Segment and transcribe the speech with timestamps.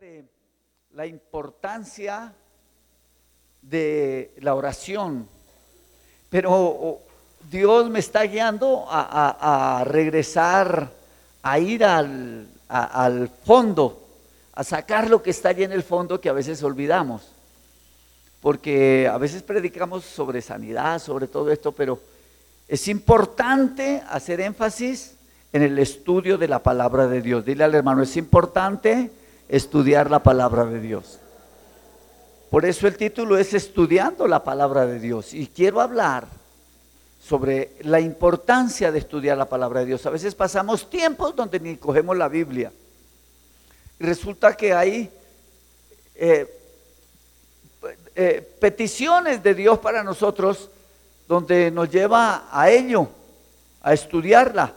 [0.00, 0.24] de
[0.94, 2.32] la importancia
[3.62, 5.28] de la oración,
[6.30, 6.98] pero
[7.50, 10.90] Dios me está guiando a, regresar,
[11.42, 14.02] a ir al, al fondo,
[14.54, 17.30] a sacar lo que está allí en el fondo que a veces olvidamos.
[18.40, 22.00] Porque a veces predicamos sobre sanidad, sobre todo esto, pero
[22.66, 25.14] es importante hacer énfasis
[25.52, 27.44] en el estudio de la palabra de Dios.
[27.44, 29.10] Dile al hermano, es importante
[29.48, 31.20] estudiar la palabra de Dios.
[32.50, 35.34] Por eso el título es Estudiando la palabra de Dios.
[35.34, 36.26] Y quiero hablar
[37.20, 40.06] sobre la importancia de estudiar la palabra de Dios.
[40.06, 42.72] A veces pasamos tiempos donde ni cogemos la Biblia.
[43.98, 45.10] Resulta que hay
[46.14, 46.60] eh,
[48.14, 50.70] eh, peticiones de Dios para nosotros
[51.26, 53.08] donde nos lleva a ello,
[53.82, 54.74] a estudiarla.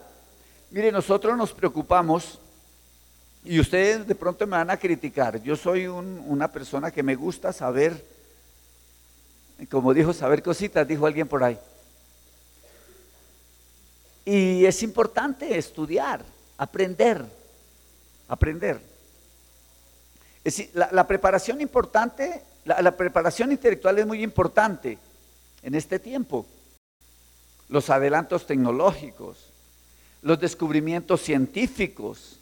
[0.70, 2.40] Mire, nosotros nos preocupamos
[3.48, 5.42] y ustedes de pronto me van a criticar.
[5.42, 8.04] Yo soy una persona que me gusta saber,
[9.70, 11.58] como dijo, saber cositas, dijo alguien por ahí.
[14.26, 16.22] Y es importante estudiar,
[16.58, 17.24] aprender,
[18.28, 18.82] aprender.
[20.44, 24.98] Es la, preparación importante, la preparación intelectual es muy importante
[25.62, 26.44] en este tiempo.
[27.70, 29.38] Los adelantos tecnológicos,
[30.20, 32.37] los descubrimientos científicos,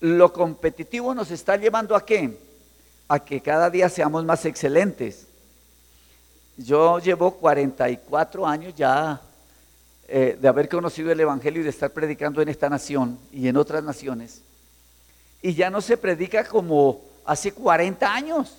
[0.00, 2.38] lo competitivo nos está llevando a qué?
[3.08, 5.26] A que cada día seamos más excelentes.
[6.56, 9.20] Yo llevo 44 años ya
[10.08, 13.56] eh, de haber conocido el Evangelio y de estar predicando en esta nación y en
[13.56, 14.42] otras naciones.
[15.42, 18.56] Y ya no se predica como hace 40 años.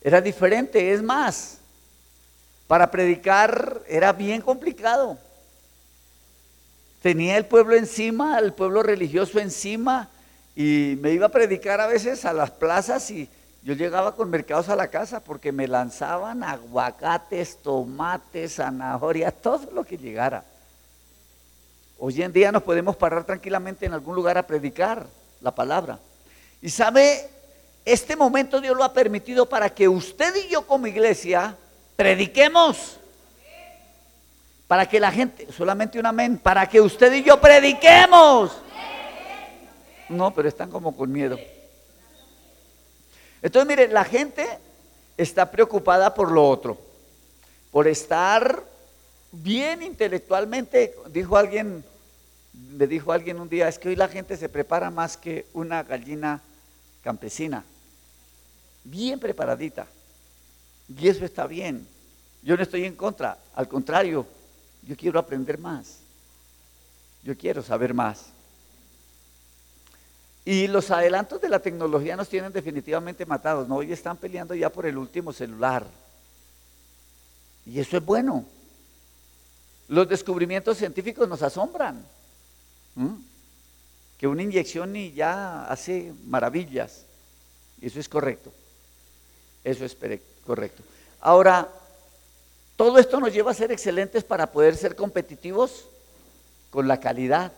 [0.00, 1.58] Era diferente, es más.
[2.66, 5.18] Para predicar era bien complicado
[7.06, 10.08] tenía el pueblo encima, el pueblo religioso encima,
[10.56, 13.28] y me iba a predicar a veces a las plazas y
[13.62, 19.84] yo llegaba con mercados a la casa porque me lanzaban aguacates, tomates, zanahorias, todo lo
[19.84, 20.42] que llegara.
[22.00, 25.06] Hoy en día nos podemos parar tranquilamente en algún lugar a predicar
[25.40, 26.00] la palabra.
[26.60, 27.30] Y sabe,
[27.84, 31.56] este momento Dios lo ha permitido para que usted y yo como iglesia
[31.94, 32.98] prediquemos.
[34.66, 38.50] Para que la gente, solamente un amén, para que usted y yo prediquemos.
[40.08, 41.38] No, pero están como con miedo.
[43.42, 44.46] Entonces, mire, la gente
[45.16, 46.78] está preocupada por lo otro,
[47.70, 48.62] por estar
[49.30, 50.94] bien intelectualmente.
[51.10, 51.84] Dijo alguien,
[52.52, 55.82] me dijo alguien un día, es que hoy la gente se prepara más que una
[55.82, 56.40] gallina
[57.02, 57.64] campesina,
[58.84, 59.86] bien preparadita.
[60.88, 61.86] Y eso está bien.
[62.42, 64.26] Yo no estoy en contra, al contrario,
[64.86, 65.98] yo quiero aprender más.
[67.22, 68.26] Yo quiero saber más.
[70.44, 73.66] Y los adelantos de la tecnología nos tienen definitivamente matados.
[73.66, 73.76] ¿no?
[73.76, 75.84] Hoy están peleando ya por el último celular.
[77.66, 78.44] Y eso es bueno.
[79.88, 82.06] Los descubrimientos científicos nos asombran.
[84.18, 87.06] Que una inyección y ya hace maravillas.
[87.80, 88.52] Eso es correcto.
[89.64, 89.96] Eso es
[90.46, 90.84] correcto.
[91.20, 91.68] Ahora,
[92.76, 95.86] todo esto nos lleva a ser excelentes para poder ser competitivos
[96.70, 97.52] con la calidad.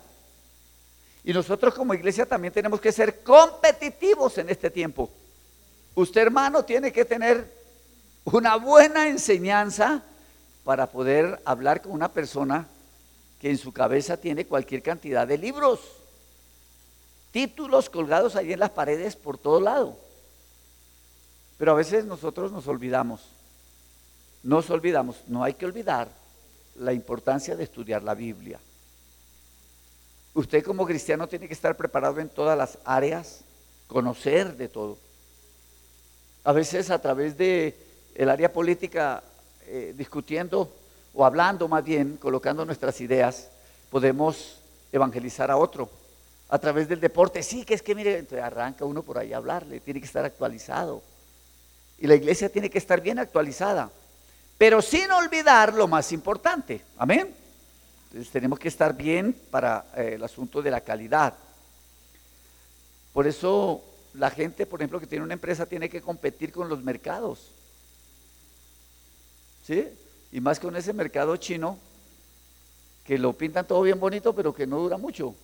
[1.24, 5.10] Y nosotros como iglesia también tenemos que ser competitivos en este tiempo.
[5.96, 7.52] Usted hermano tiene que tener
[8.24, 10.04] una buena enseñanza
[10.62, 12.68] para poder hablar con una persona
[13.40, 15.80] que en su cabeza tiene cualquier cantidad de libros,
[17.32, 19.96] títulos colgados ahí en las paredes por todo lado.
[21.56, 23.37] Pero a veces nosotros nos olvidamos
[24.42, 26.08] nos olvidamos, no hay que olvidar
[26.76, 28.60] la importancia de estudiar la Biblia.
[30.34, 33.40] Usted como cristiano tiene que estar preparado en todas las áreas,
[33.88, 34.98] conocer de todo.
[36.44, 37.74] A veces a través de
[38.14, 39.22] el área política
[39.66, 40.72] eh, discutiendo
[41.14, 43.48] o hablando más bien, colocando nuestras ideas,
[43.90, 44.60] podemos
[44.92, 45.90] evangelizar a otro.
[46.48, 49.80] A través del deporte, sí, que es que mire, arranca uno por ahí a hablarle,
[49.80, 51.02] tiene que estar actualizado.
[51.98, 53.90] Y la iglesia tiene que estar bien actualizada
[54.58, 56.82] pero sin olvidar lo más importante.
[56.98, 57.32] Amén.
[58.08, 61.34] Entonces tenemos que estar bien para eh, el asunto de la calidad.
[63.12, 63.82] Por eso
[64.14, 67.52] la gente, por ejemplo, que tiene una empresa tiene que competir con los mercados.
[69.64, 69.86] ¿Sí?
[70.32, 71.78] Y más con ese mercado chino,
[73.04, 75.34] que lo pintan todo bien bonito, pero que no dura mucho.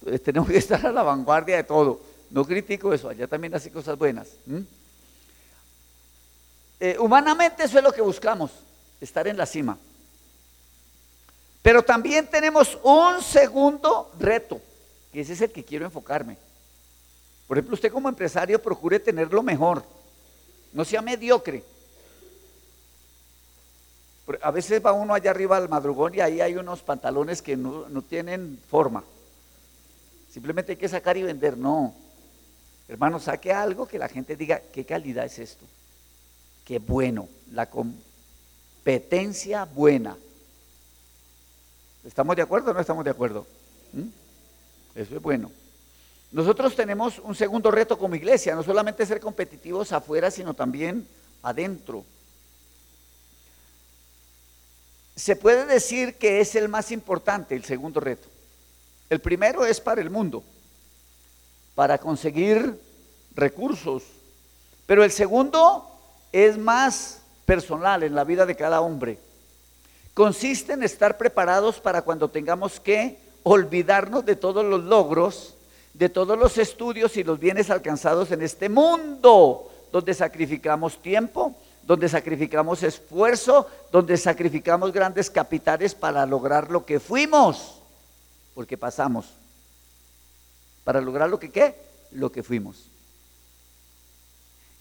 [0.00, 2.00] Entonces tenemos que estar a la vanguardia de todo.
[2.30, 4.28] No critico eso, allá también hace cosas buenas.
[6.78, 8.50] Eh, humanamente eso es lo que buscamos,
[9.00, 9.78] estar en la cima.
[11.62, 14.60] Pero también tenemos un segundo reto,
[15.12, 16.36] que ese es el que quiero enfocarme.
[17.48, 19.84] Por ejemplo, usted como empresario procure tener lo mejor,
[20.72, 21.64] no sea mediocre.
[24.42, 27.88] A veces va uno allá arriba al madrugón y ahí hay unos pantalones que no,
[27.88, 29.04] no tienen forma.
[30.30, 31.56] Simplemente hay que sacar y vender.
[31.56, 31.94] No.
[32.88, 35.64] Hermano, saque algo que la gente diga, ¿qué calidad es esto?
[36.66, 37.28] Qué bueno.
[37.52, 40.18] La competencia buena.
[42.04, 43.46] ¿Estamos de acuerdo o no estamos de acuerdo?
[43.92, 44.08] ¿Mm?
[44.96, 45.52] Eso es bueno.
[46.32, 51.06] Nosotros tenemos un segundo reto como iglesia, no solamente ser competitivos afuera, sino también
[51.42, 52.04] adentro.
[55.14, 58.28] Se puede decir que es el más importante, el segundo reto.
[59.08, 60.42] El primero es para el mundo,
[61.76, 62.78] para conseguir
[63.36, 64.02] recursos.
[64.86, 65.95] Pero el segundo
[66.44, 69.18] es más personal en la vida de cada hombre.
[70.12, 75.54] Consiste en estar preparados para cuando tengamos que olvidarnos de todos los logros,
[75.94, 82.06] de todos los estudios y los bienes alcanzados en este mundo, donde sacrificamos tiempo, donde
[82.06, 87.80] sacrificamos esfuerzo, donde sacrificamos grandes capitales para lograr lo que fuimos,
[88.54, 89.24] porque pasamos.
[90.84, 91.74] Para lograr lo que qué?
[92.10, 92.90] Lo que fuimos.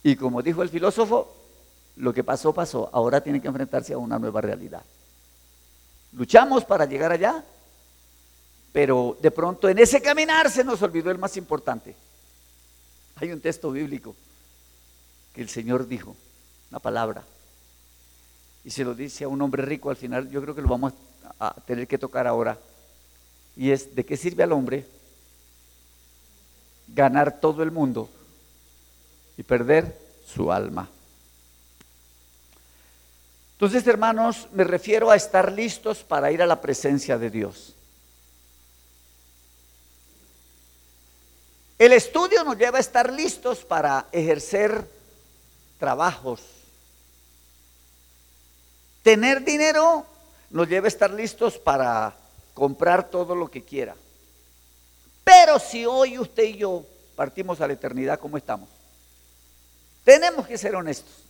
[0.03, 1.44] Y como dijo el filósofo,
[1.97, 2.89] lo que pasó, pasó.
[2.91, 4.83] Ahora tiene que enfrentarse a una nueva realidad.
[6.13, 7.43] Luchamos para llegar allá,
[8.71, 11.95] pero de pronto en ese caminar se nos olvidó el más importante.
[13.15, 14.15] Hay un texto bíblico
[15.33, 16.15] que el Señor dijo,
[16.69, 17.23] una palabra.
[18.63, 20.93] Y se lo dice a un hombre rico al final, yo creo que lo vamos
[21.39, 22.57] a tener que tocar ahora.
[23.55, 24.85] Y es, ¿de qué sirve al hombre
[26.87, 28.09] ganar todo el mundo
[29.37, 30.89] y perder su alma?
[33.55, 37.75] Entonces, hermanos, me refiero a estar listos para ir a la presencia de Dios.
[41.77, 44.89] El estudio nos lleva a estar listos para ejercer
[45.77, 46.41] trabajos
[49.05, 50.03] Tener dinero
[50.49, 52.17] nos lleva a estar listos para
[52.55, 53.95] comprar todo lo que quiera.
[55.23, 56.83] Pero si hoy usted y yo
[57.15, 58.67] partimos a la eternidad, ¿cómo estamos?
[60.03, 61.24] Tenemos que ser honestos.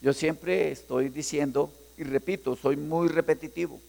[0.00, 3.80] Yo siempre estoy diciendo, y repito, soy muy repetitivo,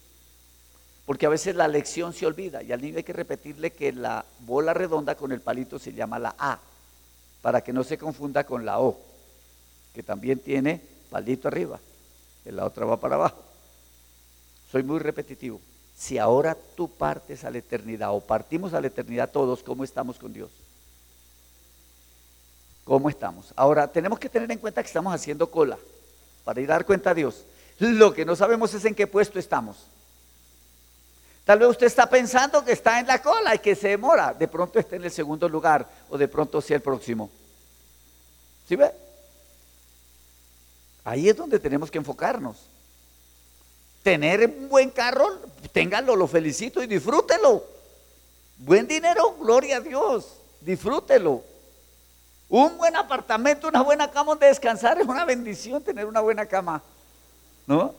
[1.05, 4.25] porque a veces la lección se olvida y al niño hay que repetirle que la
[4.41, 6.59] bola redonda con el palito se llama la A,
[7.41, 8.99] para que no se confunda con la O,
[9.93, 11.79] que también tiene palito arriba
[12.51, 13.41] la otra va para abajo.
[14.71, 15.59] Soy muy repetitivo.
[15.95, 20.17] Si ahora tú partes a la eternidad o partimos a la eternidad todos, ¿cómo estamos
[20.17, 20.49] con Dios?
[22.85, 23.53] ¿Cómo estamos?
[23.55, 25.77] Ahora, tenemos que tener en cuenta que estamos haciendo cola
[26.49, 27.45] para ir dar cuenta a Dios.
[27.77, 29.85] Lo que no sabemos es en qué puesto estamos.
[31.45, 34.33] Tal vez usted está pensando que está en la cola y que se demora.
[34.33, 37.29] De pronto está en el segundo lugar o de pronto sea el próximo.
[38.67, 38.91] ¿Sí ve?
[41.03, 42.57] Ahí es donde tenemos que enfocarnos.
[44.01, 45.27] Tener un buen carro,
[45.71, 47.63] téngalo, lo felicito y disfrútelo.
[48.57, 50.25] Buen dinero, gloria a Dios,
[50.61, 51.43] disfrútelo.
[52.49, 56.81] Un buen apartamento, una buena cama donde descansar es una bendición tener una buena cama.
[57.67, 57.93] ¿No?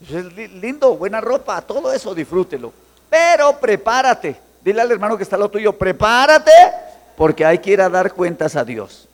[0.00, 2.72] es lindo, buena ropa, todo eso disfrútelo.
[3.08, 4.40] Pero prepárate.
[4.62, 6.50] Dile al hermano que está lo tuyo, prepárate
[7.16, 9.08] porque hay que ir a dar cuentas a Dios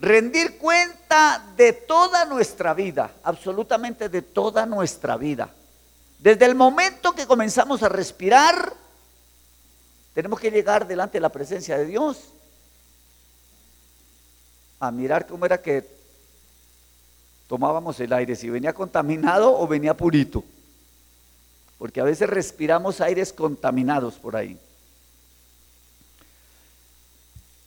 [0.00, 5.50] rendir cuenta de toda nuestra vida, absolutamente de toda nuestra vida.
[6.18, 8.72] Desde el momento que comenzamos a respirar,
[10.14, 12.32] tenemos que llegar delante de la presencia de Dios
[14.80, 15.84] a mirar cómo era que
[17.48, 20.44] tomábamos el aire, si venía contaminado o venía purito.
[21.78, 24.58] Porque a veces respiramos aires contaminados por ahí.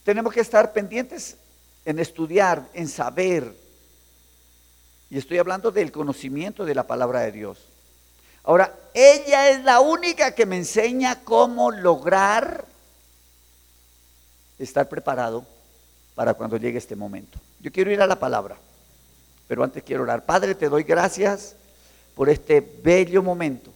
[0.03, 1.37] Tenemos que estar pendientes
[1.85, 3.55] en estudiar, en saber.
[5.09, 7.57] Y estoy hablando del conocimiento de la palabra de Dios.
[8.43, 12.65] Ahora, ella es la única que me enseña cómo lograr
[14.57, 15.45] estar preparado
[16.21, 17.39] para cuando llegue este momento.
[17.59, 18.55] Yo quiero ir a la palabra,
[19.47, 20.23] pero antes quiero orar.
[20.23, 21.55] Padre, te doy gracias
[22.13, 23.71] por este bello momento.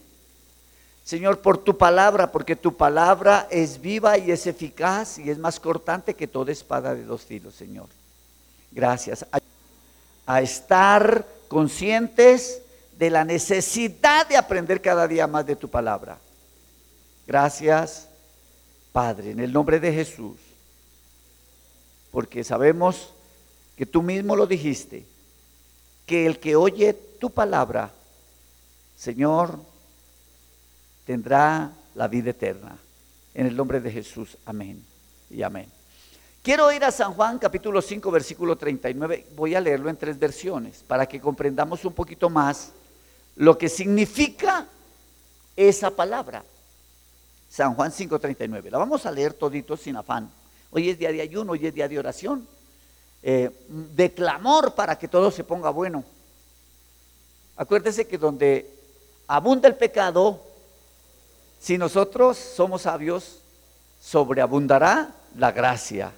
[1.02, 5.58] Señor, por tu palabra, porque tu palabra es viva y es eficaz y es más
[5.58, 7.88] cortante que toda espada de dos filos, Señor.
[8.70, 9.26] Gracias.
[10.24, 12.62] A, estar conscientes
[12.96, 16.16] de la necesidad de aprender cada día más de tu palabra.
[17.26, 18.06] Gracias,
[18.92, 20.45] Padre, en el nombre de Jesús.
[22.10, 23.12] Porque sabemos
[23.76, 25.04] que tú mismo lo dijiste,
[26.06, 27.90] que el que oye tu palabra,
[28.96, 29.58] Señor,
[31.04, 32.78] tendrá la vida eterna.
[33.34, 34.82] En el nombre de Jesús, amén
[35.30, 35.70] y amén.
[36.42, 39.26] Quiero ir a San Juan capítulo 5 versículo 39.
[39.34, 42.70] Voy a leerlo en tres versiones para que comprendamos un poquito más
[43.34, 44.66] lo que significa
[45.56, 46.44] esa palabra.
[47.50, 48.70] San Juan 5:39.
[48.70, 50.30] La vamos a leer todito sin afán.
[50.76, 52.46] Hoy es día de ayuno, hoy es día de oración,
[53.22, 56.04] eh, de clamor para que todo se ponga bueno.
[57.56, 58.70] Acuérdese que donde
[59.26, 60.38] abunda el pecado,
[61.58, 63.40] si nosotros somos sabios,
[64.02, 66.12] sobreabundará la gracia.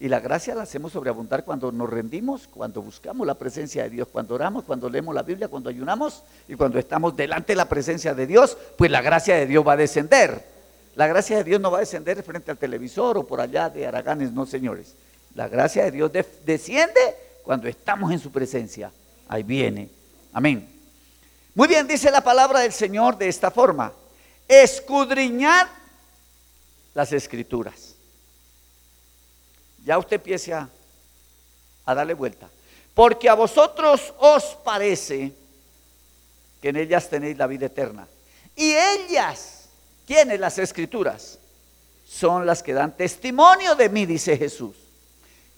[0.00, 4.08] Y la gracia la hacemos sobreabundar cuando nos rendimos, cuando buscamos la presencia de Dios,
[4.10, 8.14] cuando oramos, cuando leemos la Biblia, cuando ayunamos y cuando estamos delante de la presencia
[8.14, 10.51] de Dios, pues la gracia de Dios va a descender.
[10.94, 13.86] La gracia de Dios no va a descender frente al televisor o por allá de
[13.86, 14.94] Araganes, no señores.
[15.34, 16.10] La gracia de Dios
[16.44, 18.92] desciende cuando estamos en su presencia.
[19.28, 19.88] Ahí viene.
[20.32, 20.68] Amén.
[21.54, 23.92] Muy bien, dice la palabra del Señor de esta forma.
[24.48, 25.66] Escudriñad
[26.94, 27.92] las escrituras
[29.84, 30.68] ya usted empiece a,
[31.86, 32.48] darle vuelta.
[32.94, 35.32] Porque a vosotros os parece
[36.60, 38.06] que en ellas tenéis la vida eterna.
[38.54, 39.61] Y ellas,
[40.06, 41.38] ¿quiénes las escrituras?
[42.06, 44.76] Son las que dan testimonio de mí, dice Jesús.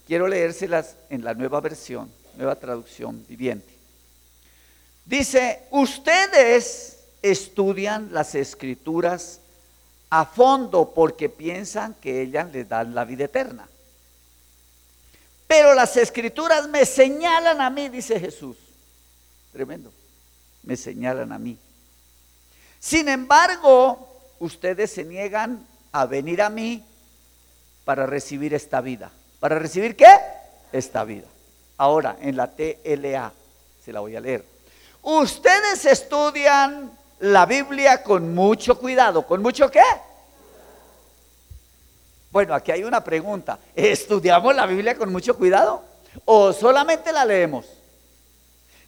[0.07, 3.73] Quiero leérselas en la nueva versión, nueva traducción viviente.
[5.05, 9.39] Dice, ustedes estudian las escrituras
[10.09, 13.67] a fondo porque piensan que ellas les dan la vida eterna.
[15.47, 18.57] Pero las escrituras me señalan a mí, dice Jesús.
[19.51, 19.91] Tremendo.
[20.63, 21.57] Me señalan a mí.
[22.79, 24.14] Sin embargo,
[24.45, 26.83] ustedes se niegan a venir a mí
[27.83, 29.11] para recibir esta vida.
[29.39, 30.07] ¿Para recibir qué?
[30.71, 31.27] Esta vida.
[31.77, 33.33] Ahora, en la TLA,
[33.83, 34.45] se la voy a leer.
[35.01, 39.25] Ustedes estudian la Biblia con mucho cuidado.
[39.25, 39.83] ¿Con mucho qué?
[42.31, 43.59] Bueno, aquí hay una pregunta.
[43.75, 45.83] ¿Estudiamos la Biblia con mucho cuidado
[46.25, 47.65] o solamente la leemos?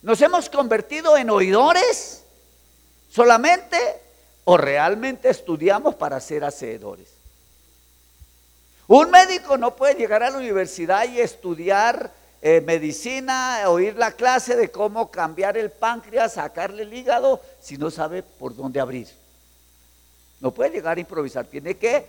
[0.01, 2.23] ¿Nos hemos convertido en oidores
[3.09, 3.77] solamente
[4.50, 7.10] o realmente estudiamos para ser hacedores?
[8.88, 14.56] Un médico no puede llegar a la universidad y estudiar eh, medicina, oír la clase
[14.56, 19.10] de cómo cambiar el páncreas, sacarle el hígado, si no sabe por dónde abrir.
[20.39, 22.06] No puede llegar a improvisar, tiene que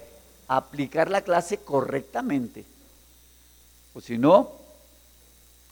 [0.46, 2.64] aplicar la clase correctamente.
[3.94, 4.52] O si no,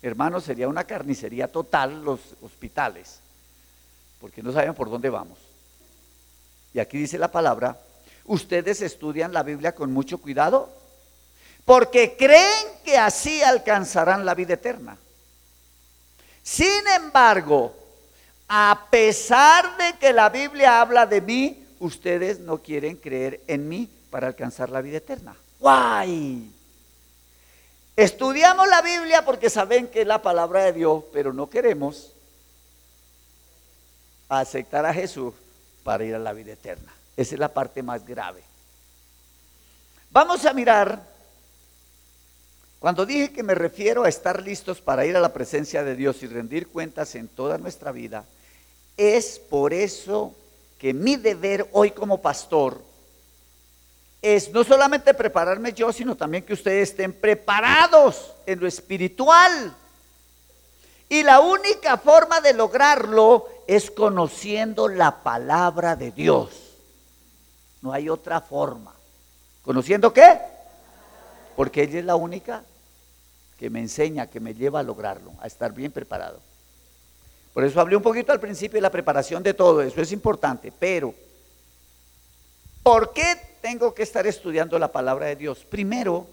[0.02, 3.20] hermanos, sería una carnicería total los hospitales,
[4.20, 5.38] porque no saben por dónde vamos.
[6.76, 7.80] Y aquí dice la palabra,
[8.26, 10.68] ustedes estudian la Biblia con mucho cuidado,
[11.64, 14.98] porque creen que así alcanzarán la vida eterna.
[16.42, 17.74] Sin embargo,
[18.46, 23.88] a pesar de que la Biblia habla de mí, ustedes no quieren creer en mí
[24.10, 25.34] para alcanzar la vida eterna.
[25.58, 26.52] ¡Guay!
[27.96, 32.12] Estudiamos la Biblia porque saben que es la palabra de Dios, pero no queremos
[34.28, 35.32] aceptar a Jesús
[35.86, 36.92] para ir a la vida eterna.
[37.16, 38.42] Esa es la parte más grave.
[40.10, 41.00] Vamos a mirar,
[42.80, 46.24] cuando dije que me refiero a estar listos para ir a la presencia de Dios
[46.24, 48.24] y rendir cuentas en toda nuestra vida,
[48.96, 50.34] es por eso
[50.76, 52.82] que mi deber hoy como pastor
[54.20, 59.72] es no solamente prepararme yo, sino también que ustedes estén preparados en lo espiritual.
[61.08, 66.50] Y la única forma de lograrlo es conociendo la palabra de Dios.
[67.82, 68.94] No hay otra forma.
[69.62, 70.38] ¿Conociendo qué?
[71.56, 72.62] Porque ella es la única
[73.58, 76.40] que me enseña, que me lleva a lograrlo, a estar bien preparado.
[77.52, 80.70] Por eso hablé un poquito al principio de la preparación de todo, eso es importante,
[80.78, 81.14] pero
[82.82, 85.64] ¿por qué tengo que estar estudiando la palabra de Dios?
[85.64, 86.26] Primero,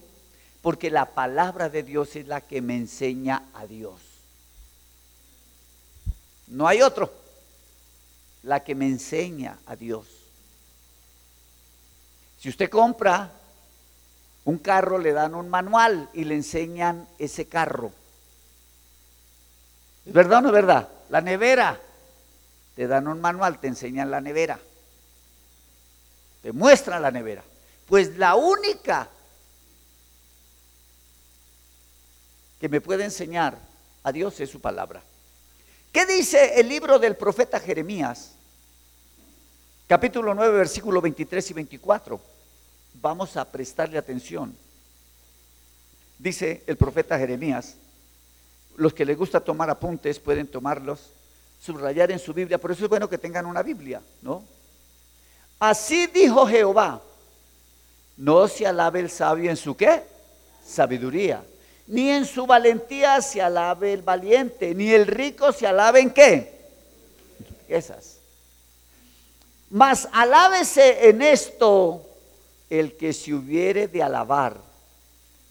[0.62, 4.02] porque la palabra de Dios es la que me enseña a Dios.
[6.48, 7.23] No hay otro.
[8.43, 10.05] La que me enseña a Dios.
[12.39, 13.31] Si usted compra
[14.45, 17.91] un carro, le dan un manual y le enseñan ese carro.
[20.05, 20.89] ¿Es verdad o no es verdad?
[21.09, 21.79] La nevera.
[22.75, 24.59] Te dan un manual, te enseñan la nevera
[26.43, 27.41] te muestra la nevera.
[27.88, 29.09] Pues la única
[32.59, 33.57] que me puede enseñar
[34.03, 35.01] a Dios es su palabra.
[35.93, 38.33] ¿Qué dice el libro del profeta Jeremías?
[39.88, 42.20] Capítulo 9, versículo 23 y 24.
[43.02, 44.56] Vamos a prestarle atención.
[46.18, 47.75] Dice el profeta Jeremías,
[48.78, 51.10] los que les gusta tomar apuntes pueden tomarlos,
[51.62, 54.44] subrayar en su Biblia, por eso es bueno que tengan una Biblia, ¿no?
[55.60, 57.02] Así dijo Jehová,
[58.16, 60.04] No se alabe el sabio en su qué?
[60.66, 61.44] Sabiduría.
[61.88, 66.54] Ni en su valentía se alabe el valiente, ni el rico se alabe en qué?
[67.68, 68.12] Esas.
[69.74, 72.06] Mas alábese en esto
[72.70, 74.56] el que se hubiere de alabar,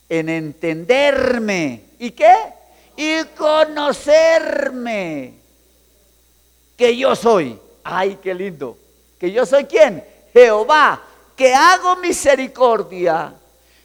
[0.09, 1.87] en entenderme.
[1.99, 2.33] ¿Y qué?
[2.97, 4.63] Y conocerme
[6.77, 7.59] que yo soy.
[7.83, 8.79] Ay, qué lindo.
[9.19, 10.05] ¿Que yo soy quién?
[10.33, 11.03] Jehová,
[11.35, 13.35] que hago misericordia,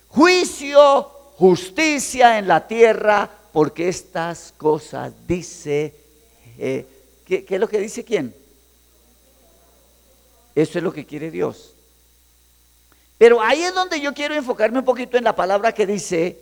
[0.08, 1.02] juicio,
[1.38, 5.96] justicia en la tierra, porque estas cosas dice,
[6.60, 6.86] eh,
[7.26, 8.36] ¿qué, ¿qué es lo que dice quién?
[10.58, 11.76] Eso es lo que quiere Dios.
[13.20, 16.42] Pero ahí es donde yo quiero enfocarme un poquito en la palabra que dice,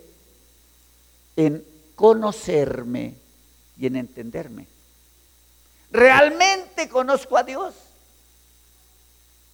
[1.35, 1.65] en
[1.97, 3.15] conocerme
[3.77, 4.67] y en entenderme.
[5.91, 7.75] ¿Realmente conozco a Dios?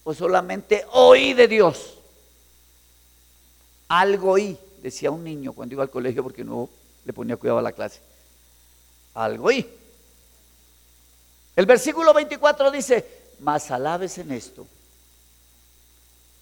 [0.04, 1.98] ¿O solamente oí de Dios?
[3.88, 6.70] Algo oí, decía un niño cuando iba al colegio porque no
[7.04, 8.00] le ponía cuidado a la clase.
[9.16, 9.68] Algo oí.
[11.56, 14.68] El versículo 24 dice, mas alabes en esto.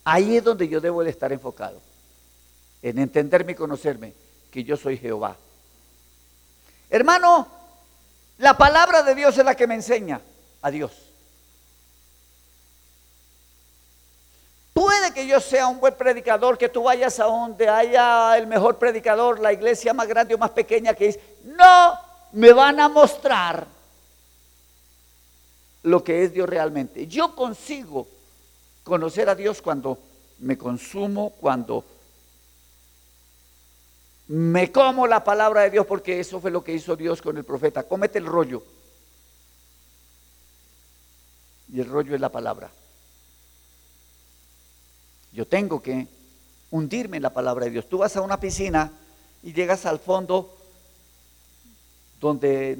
[0.03, 1.81] Ahí es donde yo debo de estar enfocado,
[2.81, 4.13] en entenderme y conocerme
[4.51, 5.35] que yo soy Jehová.
[6.89, 7.47] Hermano,
[8.37, 10.21] la palabra de Dios es la que me enseña
[10.61, 10.91] a Dios.
[14.73, 18.77] Puede que yo sea un buen predicador, que tú vayas a donde haya el mejor
[18.77, 21.19] predicador, la iglesia más grande o más pequeña que es.
[21.43, 21.99] No
[22.31, 23.78] me van a mostrar
[25.83, 27.07] lo que es Dios realmente.
[27.07, 28.07] Yo consigo
[28.83, 29.99] conocer a Dios cuando
[30.39, 31.83] me consumo, cuando
[34.27, 37.43] me como la palabra de Dios porque eso fue lo que hizo Dios con el
[37.43, 37.83] profeta.
[37.83, 38.63] Cómete el rollo.
[41.71, 42.71] Y el rollo es la palabra.
[45.31, 46.07] Yo tengo que
[46.71, 47.89] hundirme en la palabra de Dios.
[47.89, 48.91] Tú vas a una piscina
[49.41, 50.58] y llegas al fondo
[52.19, 52.77] donde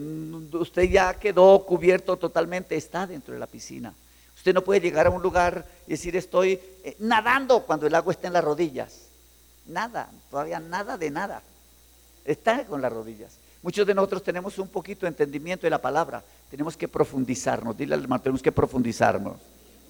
[0.54, 3.94] usted ya quedó cubierto totalmente, está dentro de la piscina.
[4.36, 8.14] Usted no puede llegar a un lugar y decir estoy eh, nadando cuando el agua
[8.14, 9.08] está en las rodillas.
[9.68, 11.42] Nada, todavía nada de nada.
[12.26, 13.38] Está con las rodillas.
[13.62, 16.24] Muchos de nosotros tenemos un poquito de entendimiento de la palabra.
[16.50, 17.78] Tenemos que profundizarnos.
[17.78, 19.38] Dile al hermano, tenemos que profundizarnos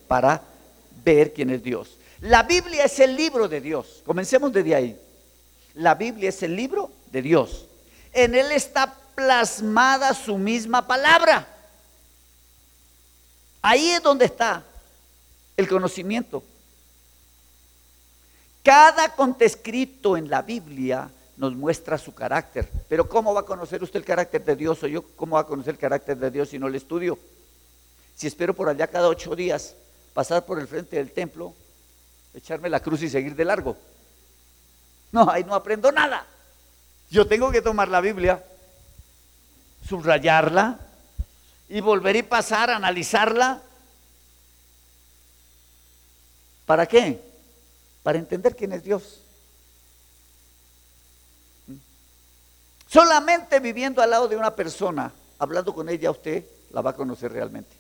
[0.08, 0.42] para
[1.04, 1.98] ver quién es Dios.
[2.22, 4.02] La Biblia es el libro de Dios.
[4.06, 5.00] Comencemos desde ahí.
[5.76, 7.68] La Biblia es el libro de Dios.
[8.12, 11.46] En él está plasmada su misma palabra.
[13.62, 14.64] Ahí es donde está
[15.58, 16.42] el conocimiento.
[18.64, 22.72] Cada contescrito en la Biblia nos muestra su carácter.
[22.88, 25.48] Pero ¿cómo va a conocer usted el carácter de Dios o yo cómo va a
[25.48, 27.20] conocer el carácter de Dios si no le estudio?
[28.16, 29.76] Si espero por allá cada ocho días
[30.14, 31.54] pasar por el frente del templo,
[32.34, 33.76] echarme la cruz y seguir de largo.
[35.12, 36.26] No, ahí no aprendo nada.
[37.10, 38.42] Yo tengo que tomar la Biblia,
[39.90, 40.80] subrayarla
[41.68, 43.60] y volver y pasar, analizarla.
[46.68, 47.20] ¿Para qué?
[48.04, 49.22] Para entender quién es Dios.
[52.88, 57.32] Solamente viviendo al lado de una persona, hablando con ella, usted la va a conocer
[57.32, 57.76] realmente.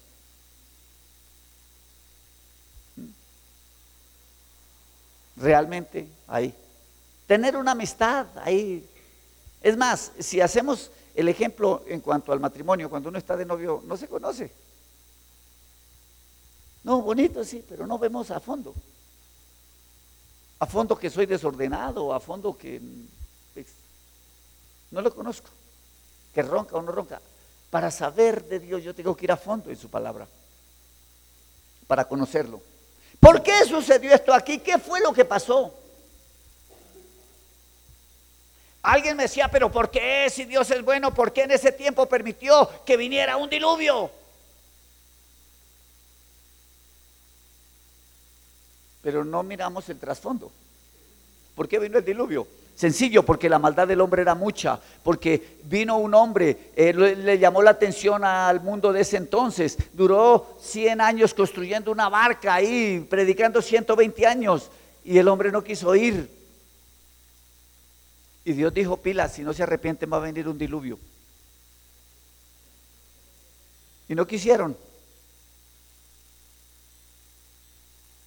[5.38, 6.54] Realmente ahí.
[7.28, 8.88] Tener una amistad ahí.
[9.62, 13.84] Es más, si hacemos el ejemplo en cuanto al matrimonio, cuando uno está de novio,
[13.86, 14.50] no se conoce.
[16.86, 18.74] No, bonito sí, pero no vemos a fondo.
[20.60, 22.82] A fondo que soy desordenado, a fondo que
[23.54, 23.68] pues,
[24.92, 25.50] no lo conozco.
[26.34, 27.22] Que ronca o no ronca.
[27.70, 30.26] Para saber de Dios yo tengo que ir a fondo en su palabra.
[31.86, 32.62] Para conocerlo.
[33.20, 34.60] ¿Por qué sucedió esto aquí?
[34.60, 35.74] ¿Qué fue lo que pasó?
[38.82, 41.14] Alguien me decía, pero ¿por qué si Dios es bueno?
[41.14, 44.10] ¿Por qué en ese tiempo permitió que viniera un diluvio?
[49.02, 50.52] Pero no miramos el trasfondo.
[51.56, 52.48] ¿Por qué vino el diluvio?
[52.76, 57.62] Sencillo, porque la maldad del hombre era mucha, porque vino un hombre, eh, le, llamó
[57.62, 63.62] la atención al mundo de ese entonces, duró 100 años construyendo una barca ahí, predicando
[63.62, 64.72] 120 años,
[65.04, 66.39] y el hombre no quiso ir.
[68.50, 70.98] Y Dios dijo, pila, si no se arrepienten va a venir un diluvio.
[74.08, 74.76] Y no quisieron.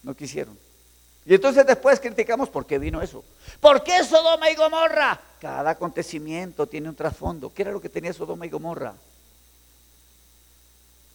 [0.04, 0.56] No quisieron.
[1.26, 3.24] Y entonces después criticamos por qué vino eso.
[3.58, 5.20] ¿Por qué Sodoma y Gomorra?
[5.40, 7.52] Cada acontecimiento tiene un trasfondo.
[7.52, 8.94] ¿Qué era lo que tenía Sodoma y Gomorra?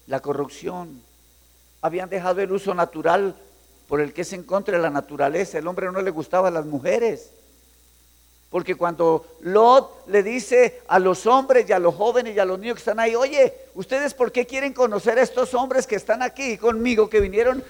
[0.08, 1.02] La corrupción.
[1.82, 3.38] Habían dejado el uso natural
[3.88, 5.60] por el que es en contra de la naturaleza.
[5.60, 7.32] El hombre no le gustaba a las mujeres.
[8.50, 12.58] Porque cuando Lot le dice a los hombres y a los jóvenes y a los
[12.58, 16.22] niños que están ahí, oye, ¿ustedes por qué quieren conocer a estos hombres que están
[16.22, 17.62] aquí conmigo, que vinieron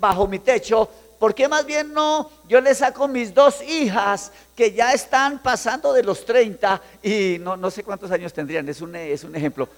[0.00, 0.88] bajo mi techo?
[1.20, 2.28] ¿Por qué más bien no?
[2.48, 7.56] Yo les saco mis dos hijas que ya están pasando de los 30 y no,
[7.56, 9.68] no sé cuántos años tendrían, es un, es un ejemplo.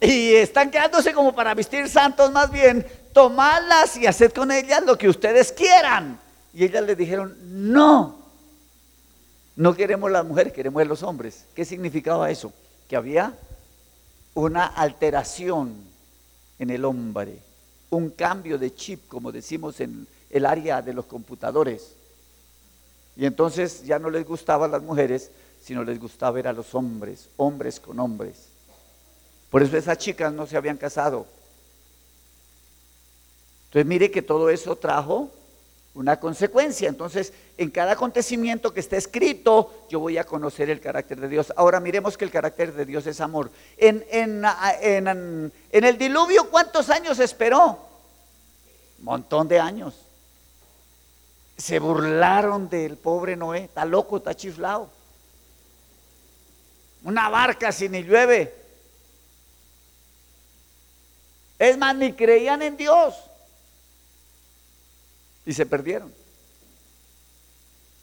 [0.00, 4.98] Y están quedándose como para vestir santos más bien, tomadlas y haced con ellas lo
[4.98, 6.18] que ustedes quieran.
[6.52, 8.19] Y ellas le dijeron, no,
[9.56, 11.46] no queremos las mujeres, queremos los hombres.
[11.54, 12.52] ¿Qué significaba eso?
[12.88, 13.38] Que había
[14.34, 15.74] una alteración
[16.58, 17.38] en el hombre,
[17.90, 21.94] un cambio de chip, como decimos en el área de los computadores.
[23.16, 25.30] Y entonces ya no les gustaban las mujeres,
[25.62, 28.48] sino les gustaba ver a los hombres, hombres con hombres.
[29.50, 31.26] Por eso esas chicas no se habían casado.
[33.66, 35.30] Entonces mire que todo eso trajo
[35.94, 36.88] una consecuencia.
[36.88, 41.52] Entonces, en cada acontecimiento que esté escrito, yo voy a conocer el carácter de Dios.
[41.56, 43.50] Ahora miremos que el carácter de Dios es amor.
[43.76, 47.78] En, en, el diluvio, ¿cuántos años esperó?
[49.00, 49.94] Montón de años.
[51.56, 53.64] Se burlaron del pobre Noé.
[53.64, 54.88] Está loco, está chiflado.
[57.02, 58.54] Una barca si ni llueve.
[61.58, 63.29] Es más, ni creían en Dios
[65.44, 66.12] y se perdieron.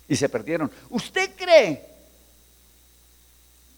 [0.07, 0.71] Y se perdieron.
[0.89, 1.85] ¿Usted cree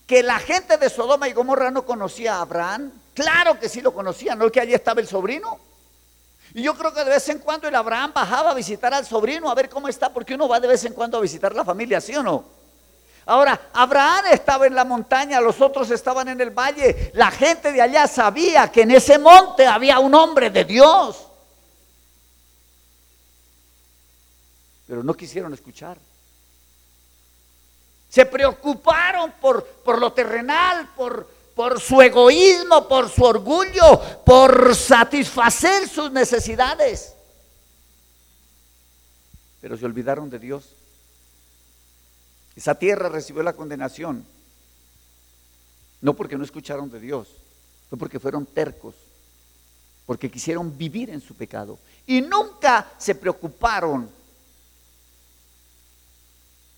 [0.06, 2.92] que la gente de Sodoma y Gomorra no conocía a Abraham?
[3.14, 5.60] Claro que sí lo conocía, ¿no es que allí estaba el sobrino?
[6.54, 9.52] Y yo creo que de vez en cuando el Abraham bajaba a visitar al sobrino
[9.52, 12.02] a ver cómo está, porque uno va de vez en cuando a visitar la familia,
[12.02, 12.60] ¿sí o no?
[13.26, 17.12] Ahora, Abraham estaba en la montaña, los otros estaban en el valle.
[17.14, 21.29] La gente de allá sabía que en ese monte había un hombre de Dios.
[24.90, 26.00] Pero no quisieron escuchar.
[28.10, 35.88] Se preocuparon por, por lo terrenal, por, por su egoísmo, por su orgullo, por satisfacer
[35.88, 37.14] sus necesidades.
[39.62, 40.70] Pero se olvidaron de Dios.
[42.56, 44.26] Esa tierra recibió la condenación.
[46.02, 47.28] No porque no escucharon de Dios,
[47.90, 48.96] fue porque fueron tercos,
[50.08, 51.78] porque quisieron vivir en su pecado.
[52.08, 54.18] Y nunca se preocuparon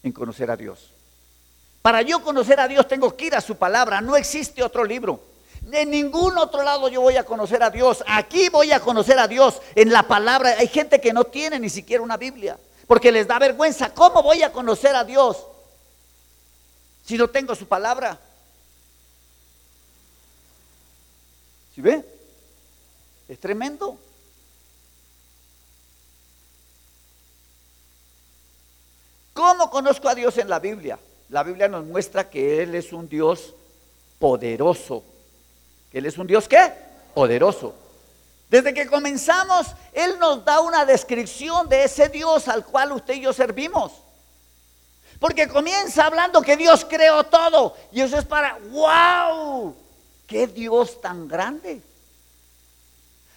[0.04, 0.92] en conocer a Dios.
[1.82, 5.20] Para yo conocer a Dios tengo que ir a su palabra, no existe otro libro.
[5.72, 8.04] En ningún otro lado yo voy a conocer a Dios.
[8.08, 10.56] Aquí voy a conocer a Dios en la palabra.
[10.58, 13.94] Hay gente que no tiene ni siquiera una Biblia porque les da vergüenza.
[13.94, 15.38] ¿Cómo voy a conocer a Dios
[17.06, 18.20] si no tengo su palabra?
[21.74, 22.04] ¿Sí ve?
[23.30, 23.98] Es tremendo.
[29.42, 31.00] ¿Cómo conozco a Dios en la Biblia?
[31.30, 33.56] La Biblia nos muestra que Él es un Dios
[34.20, 35.04] poderoso.
[35.92, 36.72] ¿Él es un Dios qué?
[37.16, 37.74] Poderoso.
[38.52, 43.22] Desde que comenzamos, Él nos da una descripción de ese Dios al cual usted y
[43.22, 43.94] yo servimos.
[45.20, 47.76] Porque comienza hablando que Dios creó todo.
[47.92, 49.76] Y eso es para, wow,
[50.28, 51.82] qué Dios tan grande.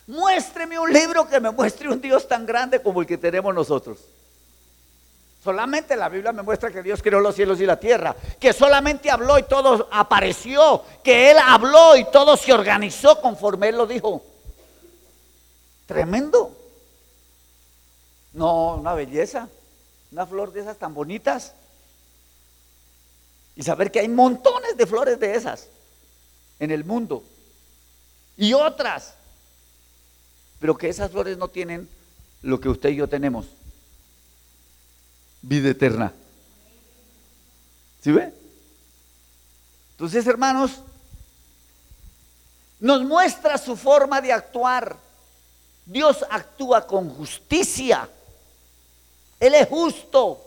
[0.07, 4.01] Muéstreme un libro que me muestre un Dios tan grande como el que tenemos nosotros.
[5.44, 9.11] Solamente la Biblia me muestra que Dios creó los cielos y la tierra, que solamente
[9.11, 14.24] habló y todo apareció, que Él habló y todo se organizó conforme Él lo dijo.
[15.85, 16.57] Tremendo.
[18.33, 19.50] No, una belleza,
[20.12, 21.52] una flor de esas tan bonitas.
[23.54, 25.68] Y saber que hay montones de flores de esas
[26.59, 27.22] en el mundo.
[28.38, 29.12] Y otras.
[30.59, 31.87] Pero que esas flores no tienen
[32.40, 33.44] lo que usted y yo tenemos
[35.46, 36.12] vida eterna.
[38.02, 38.33] ¿Sí ve?
[39.92, 40.80] Entonces, hermanos,
[42.80, 44.96] nos muestra su forma de actuar.
[45.87, 48.09] Dios actúa con justicia.
[49.38, 50.40] Él es justo.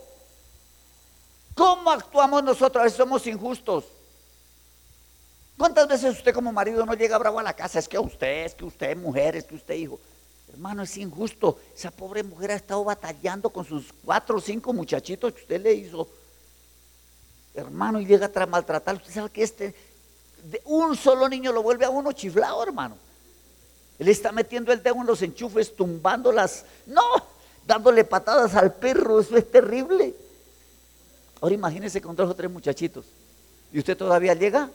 [1.54, 2.80] ¿Cómo actuamos nosotros?
[2.80, 3.84] A veces somos injustos.
[5.56, 7.78] ¿Cuántas veces usted como marido no llega bravo a la casa?
[7.78, 9.98] Es que usted, es que usted, mujer, es que usted, hijo.
[10.52, 11.58] Hermano, es injusto.
[11.74, 15.74] Esa pobre mujer ha estado batallando con sus cuatro o cinco muchachitos que usted le
[15.74, 16.08] hizo.
[17.54, 18.96] Hermano, y llega a maltratar.
[18.96, 19.74] Usted sabe que este,
[20.44, 22.96] de un solo niño lo vuelve a uno chiflado, hermano.
[23.98, 26.64] Él está metiendo el dedo en los enchufes, tumbando las.
[26.86, 27.02] No,
[27.66, 29.20] dándole patadas al perro.
[29.20, 30.14] Eso es terrible.
[31.40, 33.06] Ahora imagínese con dos o tres muchachitos.
[33.72, 34.70] ¿Y usted todavía llega?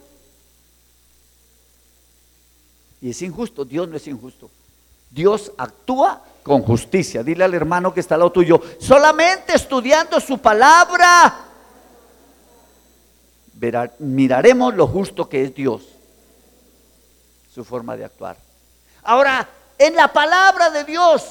[3.00, 3.64] Y es injusto.
[3.64, 4.50] Dios no es injusto.
[5.14, 7.22] Dios actúa con justicia.
[7.22, 11.52] Dile al hermano que está al lado tuyo, solamente estudiando su palabra,
[14.00, 15.84] miraremos lo justo que es Dios,
[17.54, 18.36] su forma de actuar.
[19.04, 19.48] Ahora,
[19.78, 21.24] en la palabra de Dios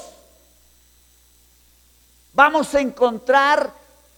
[2.32, 3.74] vamos a encontrar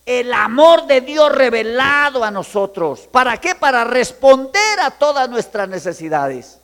[0.06, 3.10] el amor de Dios revelado a nosotros.
[3.12, 3.56] ¿Para qué?
[3.56, 6.60] Para responder a todas nuestras necesidades.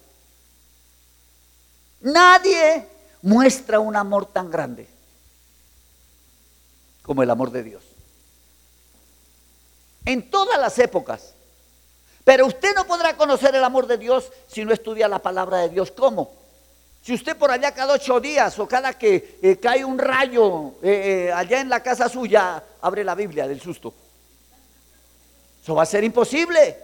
[2.01, 2.90] Nadie
[3.21, 4.87] muestra un amor tan grande
[7.01, 7.83] como el amor de Dios.
[10.05, 11.33] En todas las épocas.
[12.23, 15.69] Pero usted no podrá conocer el amor de Dios si no estudia la palabra de
[15.69, 15.91] Dios.
[15.91, 16.31] ¿Cómo?
[17.03, 21.27] Si usted por allá cada ocho días o cada que eh, cae un rayo eh,
[21.27, 23.93] eh, allá en la casa suya, abre la Biblia del susto.
[25.63, 26.77] Eso va a ser imposible.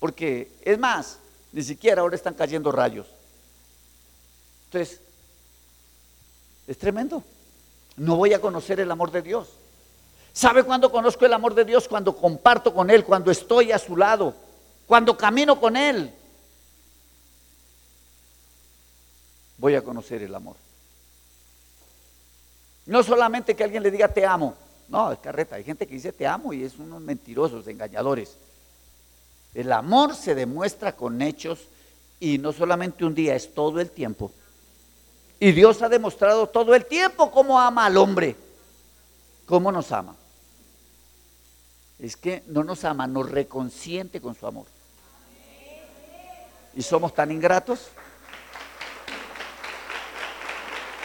[0.00, 1.18] Porque, es más,
[1.52, 3.06] ni siquiera ahora están cayendo rayos.
[4.66, 5.00] Entonces,
[6.66, 7.22] es tremendo.
[7.96, 9.48] No voy a conocer el amor de Dios.
[10.32, 11.88] ¿Sabe cuándo conozco el amor de Dios?
[11.88, 14.34] Cuando comparto con Él, cuando estoy a su lado,
[14.86, 16.12] cuando camino con Él.
[19.58, 20.56] Voy a conocer el amor.
[22.84, 24.54] No solamente que alguien le diga te amo.
[24.88, 25.56] No, es carreta.
[25.56, 28.36] Hay gente que dice te amo y es unos mentirosos, engañadores.
[29.54, 31.60] El amor se demuestra con hechos
[32.20, 34.30] y no solamente un día, es todo el tiempo.
[35.38, 38.36] Y Dios ha demostrado todo el tiempo cómo ama al hombre,
[39.44, 40.16] cómo nos ama.
[41.98, 44.66] Es que no nos ama, nos reconsiente con su amor.
[46.74, 47.88] Y somos tan ingratos.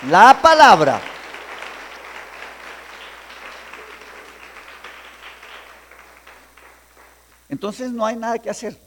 [0.09, 1.01] La palabra.
[7.47, 8.79] Entonces no hay nada que hacer.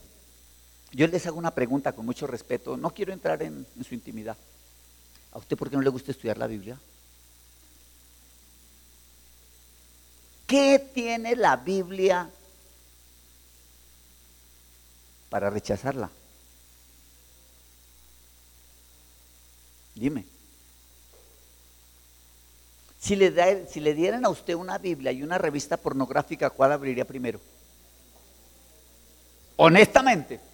[0.91, 2.77] Yo les hago una pregunta con mucho respeto.
[2.77, 4.37] No quiero entrar en, en su intimidad.
[5.35, 6.79] ¿A usted por qué no le gusta estudiar la Biblia?
[10.47, 12.31] ¿Qué tiene la Biblia
[15.29, 16.09] para rechazarla?
[19.97, 20.25] Dime.
[23.01, 27.05] Si le, si le dieran a usted una Biblia y una revista pornográfica, ¿cuál abriría
[27.05, 27.41] primero?
[29.57, 30.54] Honestamente.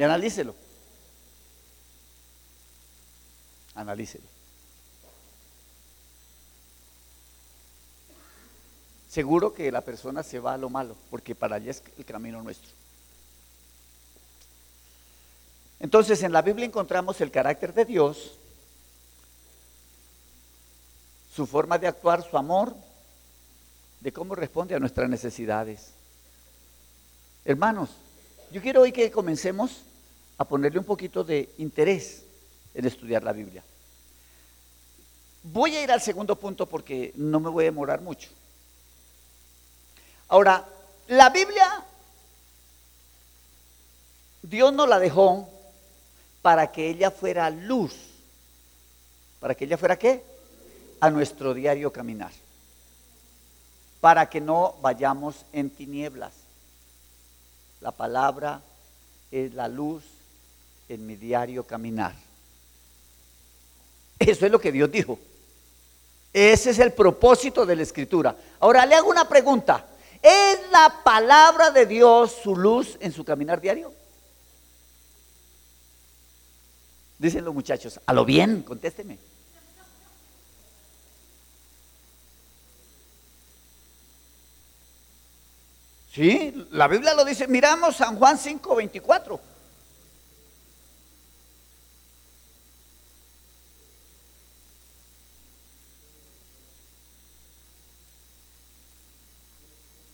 [0.00, 0.54] Y analícelo.
[3.74, 4.24] Analícelo.
[9.10, 12.42] Seguro que la persona se va a lo malo, porque para allá es el camino
[12.42, 12.70] nuestro.
[15.80, 18.38] Entonces en la Biblia encontramos el carácter de Dios,
[21.36, 22.74] su forma de actuar, su amor,
[24.00, 25.90] de cómo responde a nuestras necesidades.
[27.44, 27.90] Hermanos,
[28.50, 29.82] yo quiero hoy que comencemos
[30.40, 32.24] a ponerle un poquito de interés
[32.72, 33.62] en estudiar la Biblia.
[35.42, 38.30] Voy a ir al segundo punto porque no me voy a demorar mucho.
[40.28, 40.66] Ahora,
[41.08, 41.84] la Biblia,
[44.40, 45.46] Dios nos la dejó
[46.40, 47.94] para que ella fuera luz.
[49.40, 50.24] ¿Para que ella fuera qué?
[51.00, 52.32] A nuestro diario caminar.
[54.00, 56.32] Para que no vayamos en tinieblas.
[57.82, 58.62] La palabra
[59.30, 60.02] es la luz
[60.90, 62.14] en mi diario caminar.
[64.18, 65.18] Eso es lo que Dios dijo.
[66.32, 68.36] Ese es el propósito de la escritura.
[68.58, 69.86] Ahora le hago una pregunta.
[70.20, 73.92] ¿Es la palabra de Dios su luz en su caminar diario?
[77.18, 79.18] Dicen los muchachos, a lo bien, contésteme.
[86.12, 87.46] Sí, la Biblia lo dice.
[87.46, 89.49] Miramos San Juan 5, 24.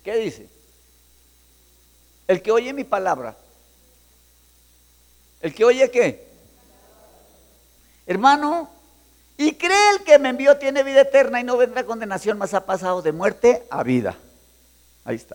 [0.07, 0.49] ¿Qué dice?
[2.29, 3.37] El que oye mi palabra.
[5.41, 6.29] ¿El que oye qué?
[8.07, 8.71] Hermano,
[9.37, 12.65] y cree el que me envió tiene vida eterna y no vendrá condenación, más ha
[12.65, 14.17] pasado de muerte a vida.
[15.05, 15.35] Ahí está.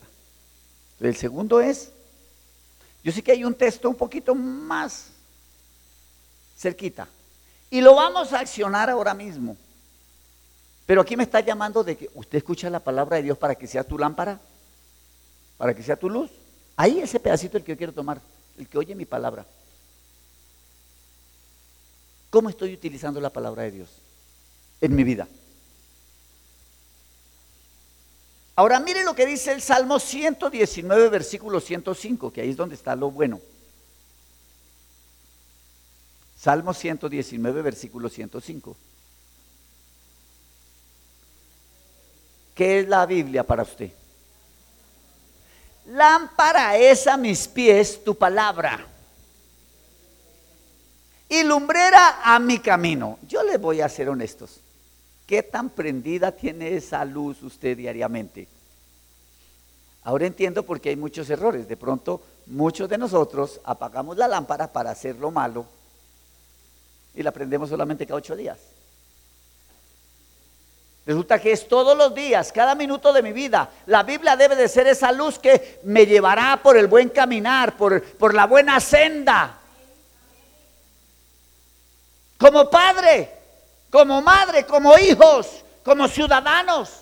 [1.02, 1.92] El segundo es,
[3.04, 5.08] yo sé que hay un texto un poquito más
[6.58, 7.10] cerquita.
[7.70, 9.58] Y lo vamos a accionar ahora mismo.
[10.86, 13.68] Pero aquí me está llamando de que usted escucha la palabra de Dios para que
[13.68, 14.40] sea tu lámpara
[15.62, 16.32] para que sea tu luz.
[16.76, 18.20] Ahí ese pedacito el que yo quiero tomar,
[18.58, 19.46] el que oye mi palabra.
[22.32, 23.90] ¿Cómo estoy utilizando la palabra de Dios
[24.82, 25.28] en mi vida?
[28.56, 32.96] Ahora mire lo que dice el Salmo 119, versículo 105, que ahí es donde está
[32.96, 33.40] lo bueno.
[36.40, 38.76] Salmo 119, versículo 105.
[42.56, 44.01] ¿Qué es la Biblia para usted?
[45.86, 48.86] Lámpara es a mis pies tu palabra
[51.28, 53.18] y lumbrera a mi camino.
[53.28, 54.60] Yo les voy a ser honestos.
[55.26, 58.48] ¿Qué tan prendida tiene esa luz usted diariamente?
[60.04, 61.68] Ahora entiendo por qué hay muchos errores.
[61.68, 65.66] De pronto, muchos de nosotros apagamos la lámpara para hacer lo malo
[67.16, 68.58] y la prendemos solamente cada ocho días.
[71.12, 73.70] Resulta que es todos los días, cada minuto de mi vida.
[73.88, 78.02] La Biblia debe de ser esa luz que me llevará por el buen caminar, por,
[78.02, 79.58] por la buena senda.
[82.38, 83.30] Como padre,
[83.92, 87.02] como madre, como hijos, como ciudadanos.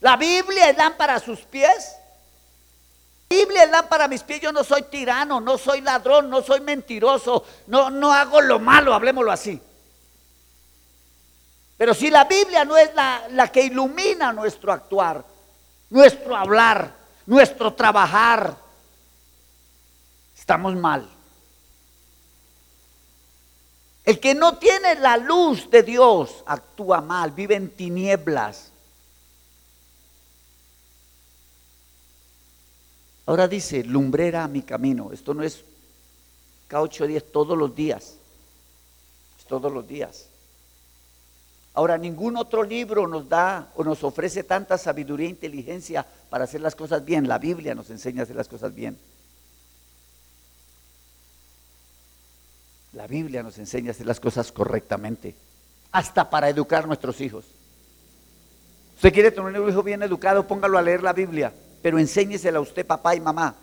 [0.00, 1.94] La Biblia es lámpara a sus pies.
[3.30, 4.40] La Biblia es lámpara a mis pies.
[4.40, 8.92] Yo no soy tirano, no soy ladrón, no soy mentiroso, no, no hago lo malo,
[8.92, 9.62] hablemoslo así.
[11.76, 15.24] Pero si la Biblia no es la, la que ilumina nuestro actuar,
[15.90, 16.92] nuestro hablar,
[17.26, 18.56] nuestro trabajar,
[20.36, 21.08] estamos mal.
[24.04, 28.70] El que no tiene la luz de Dios actúa mal, vive en tinieblas.
[33.26, 35.10] Ahora dice, lumbrera a mi camino.
[35.12, 35.64] Esto no es
[36.68, 38.14] cada ocho días, todos los días.
[39.36, 40.25] Es todos los días.
[41.76, 46.62] Ahora, ningún otro libro nos da o nos ofrece tanta sabiduría e inteligencia para hacer
[46.62, 47.28] las cosas bien.
[47.28, 48.98] La Biblia nos enseña a hacer las cosas bien.
[52.94, 55.34] La Biblia nos enseña a hacer las cosas correctamente,
[55.92, 57.44] hasta para educar a nuestros hijos.
[58.94, 62.62] Usted quiere tener un hijo bien educado, póngalo a leer la Biblia, pero enséñesela a
[62.62, 63.54] usted, papá y mamá.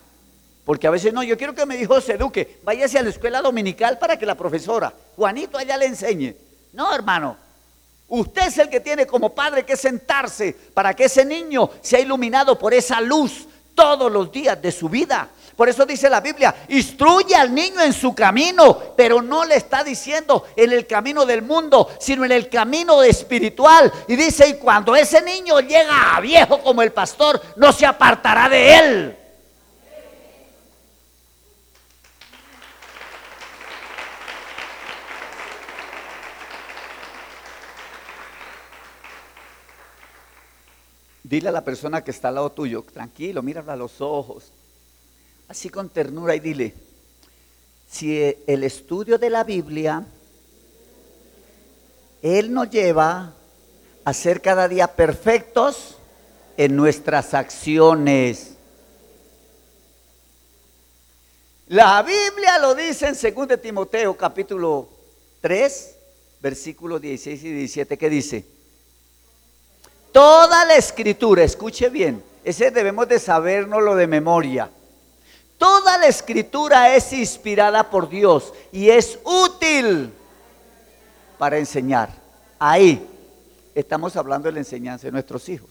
[0.65, 3.41] Porque a veces no, yo quiero que mi hijo se eduque, váyase a la escuela
[3.41, 6.35] dominical para que la profesora, Juanito, allá le enseñe.
[6.73, 7.42] No, hermano,
[8.07, 12.57] usted es el que tiene como padre que sentarse para que ese niño sea iluminado
[12.57, 15.29] por esa luz todos los días de su vida.
[15.55, 19.83] Por eso dice la Biblia, instruye al niño en su camino, pero no le está
[19.83, 23.91] diciendo en el camino del mundo, sino en el camino espiritual.
[24.07, 28.49] Y dice, y cuando ese niño llega a viejo como el pastor, no se apartará
[28.49, 29.17] de él.
[41.23, 44.51] Dile a la persona que está al lado tuyo, tranquilo, míralo a los ojos,
[45.47, 46.73] así con ternura y dile,
[47.89, 50.05] si el estudio de la Biblia,
[52.21, 53.33] Él nos lleva
[54.03, 55.97] a ser cada día perfectos
[56.57, 58.55] en nuestras acciones.
[61.67, 64.89] La Biblia lo dice en 2 Timoteo capítulo
[65.41, 65.95] 3,
[66.41, 68.45] versículos 16 y 17, que dice,
[70.13, 74.69] toda la escritura, escuche bien, ese debemos de sabernos lo de memoria
[75.63, 80.11] Toda la escritura es inspirada por Dios y es útil
[81.37, 82.09] para enseñar.
[82.59, 83.07] Ahí
[83.73, 85.69] estamos hablando de la enseñanza de nuestros hijos.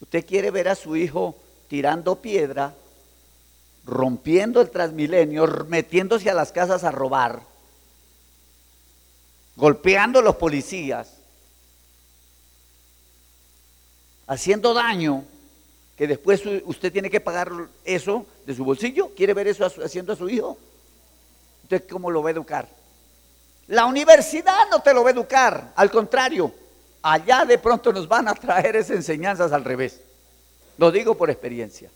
[0.00, 1.36] Usted quiere ver a su hijo
[1.68, 2.72] tirando piedra,
[3.84, 7.42] rompiendo el transmilenio, metiéndose a las casas a robar,
[9.56, 11.15] golpeando a los policías,
[14.26, 15.24] haciendo daño
[15.96, 17.50] que después usted tiene que pagar
[17.84, 19.10] eso de su bolsillo.
[19.16, 20.58] ¿Quiere ver eso haciendo a su hijo?
[21.62, 22.68] ¿Usted cómo lo va a educar?
[23.68, 26.54] La universidad no te lo va a educar, al contrario,
[27.02, 30.00] allá de pronto nos van a traer esas enseñanzas al revés.
[30.78, 31.90] Lo digo por experiencia.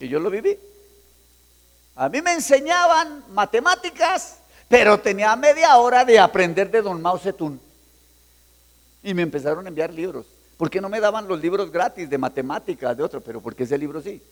[0.00, 0.58] Y yo lo viví.
[1.94, 7.60] A mí me enseñaban matemáticas, pero tenía media hora de aprender de don Mao Zedong.
[9.02, 10.26] Y me empezaron a enviar libros.
[10.60, 13.22] ¿Por qué no me daban los libros gratis de matemáticas, de otro?
[13.22, 14.22] Pero ¿por qué ese libro sí?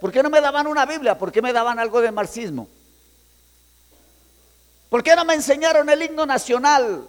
[0.00, 1.18] ¿Por qué no me daban una Biblia?
[1.18, 2.68] ¿Por qué me daban algo de marxismo?
[4.88, 7.08] ¿Por qué no me enseñaron el himno nacional?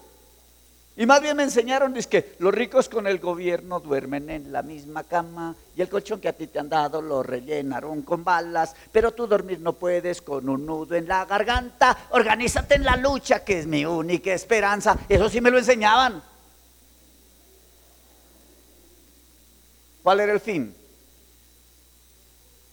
[0.98, 4.64] Y más bien me enseñaron es que los ricos con el gobierno duermen en la
[4.64, 8.76] misma cama y el colchón que a ti te han dado lo rellenaron con balas,
[8.92, 11.96] pero tú dormir no puedes con un nudo en la garganta.
[12.10, 14.98] Organízate en la lucha que es mi única esperanza.
[15.08, 16.31] Eso sí me lo enseñaban.
[20.04, 20.76] ¿Cuál era el fin?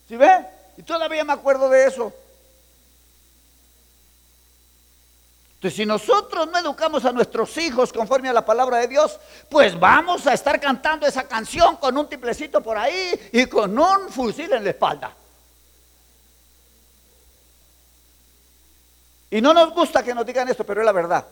[0.09, 0.47] ¿Sí ve?
[0.77, 2.13] Y todavía me acuerdo de eso.
[5.59, 9.19] Entonces, si nosotros no educamos a nuestros hijos conforme a la palabra de Dios,
[9.51, 14.09] pues vamos a estar cantando esa canción con un tiplecito por ahí y con un
[14.09, 15.13] fusil en la espalda.
[19.31, 21.27] Y no nos gusta que nos digan esto, pero es la verdad.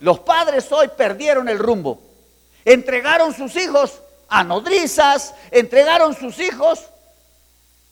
[0.00, 2.02] Los padres hoy perdieron el rumbo.
[2.64, 6.84] Entregaron sus hijos a nodrizas, entregaron sus hijos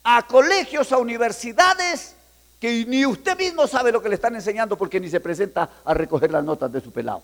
[0.05, 2.17] a colegios, a universidades,
[2.61, 5.95] que ni usted mismo sabe lo que le están enseñando porque ni se presenta a
[5.95, 7.23] recoger las notas de su pelado.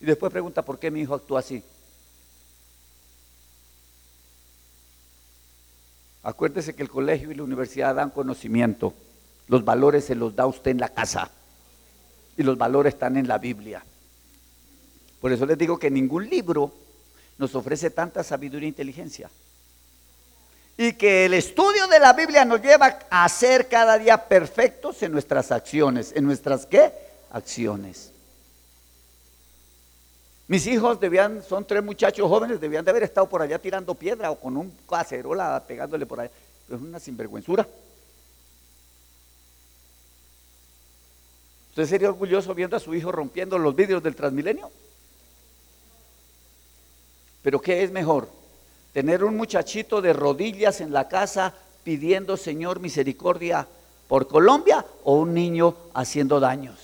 [0.00, 1.62] Y después pregunta por qué mi hijo actúa así.
[6.22, 8.94] Acuérdese que el colegio y la universidad dan conocimiento.
[9.48, 11.30] Los valores se los da usted en la casa.
[12.36, 13.84] Y los valores están en la Biblia.
[15.20, 16.72] Por eso les digo que ningún libro
[17.40, 19.30] nos ofrece tanta sabiduría e inteligencia.
[20.76, 25.10] Y que el estudio de la Biblia nos lleva a ser cada día perfectos en
[25.10, 26.12] nuestras acciones.
[26.14, 26.92] ¿En nuestras qué?
[27.30, 28.12] Acciones.
[30.48, 34.30] Mis hijos debían, son tres muchachos jóvenes, debían de haber estado por allá tirando piedra
[34.30, 36.30] o con un cacerola pegándole por allá.
[36.68, 37.66] Es una sinvergüenzura.
[41.70, 44.70] ¿Usted sería orgulloso viendo a su hijo rompiendo los vidrios del Transmilenio?
[47.42, 48.28] Pero ¿qué es mejor?
[48.92, 53.66] ¿Tener un muchachito de rodillas en la casa pidiendo, Señor, misericordia
[54.08, 56.78] por Colombia o un niño haciendo daños?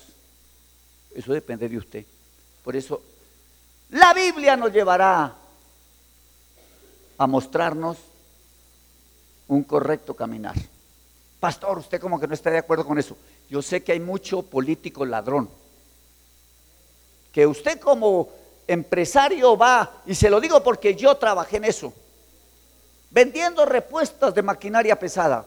[1.14, 2.04] Eso depende de usted.
[2.62, 3.02] Por eso,
[3.90, 5.34] la Biblia nos llevará
[7.18, 7.96] a mostrarnos
[9.48, 10.54] un correcto caminar.
[11.40, 13.16] Pastor, usted como que no está de acuerdo con eso.
[13.48, 15.48] Yo sé que hay mucho político ladrón.
[17.32, 18.28] Que usted como
[18.66, 21.92] empresario va, y se lo digo porque yo trabajé en eso,
[23.10, 25.44] vendiendo repuestas de maquinaria pesada.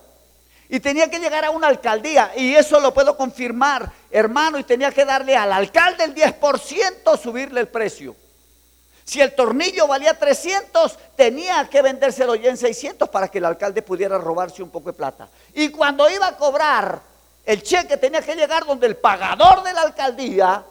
[0.72, 4.92] Y tenía que llegar a una alcaldía, y eso lo puedo confirmar, hermano, y tenía
[4.92, 8.16] que darle al alcalde el 10%, subirle el precio.
[9.04, 13.82] Si el tornillo valía 300, tenía que vendérselo ya en 600 para que el alcalde
[13.82, 15.28] pudiera robarse un poco de plata.
[15.56, 17.02] Y cuando iba a cobrar,
[17.44, 20.64] el cheque tenía que llegar donde el pagador de la alcaldía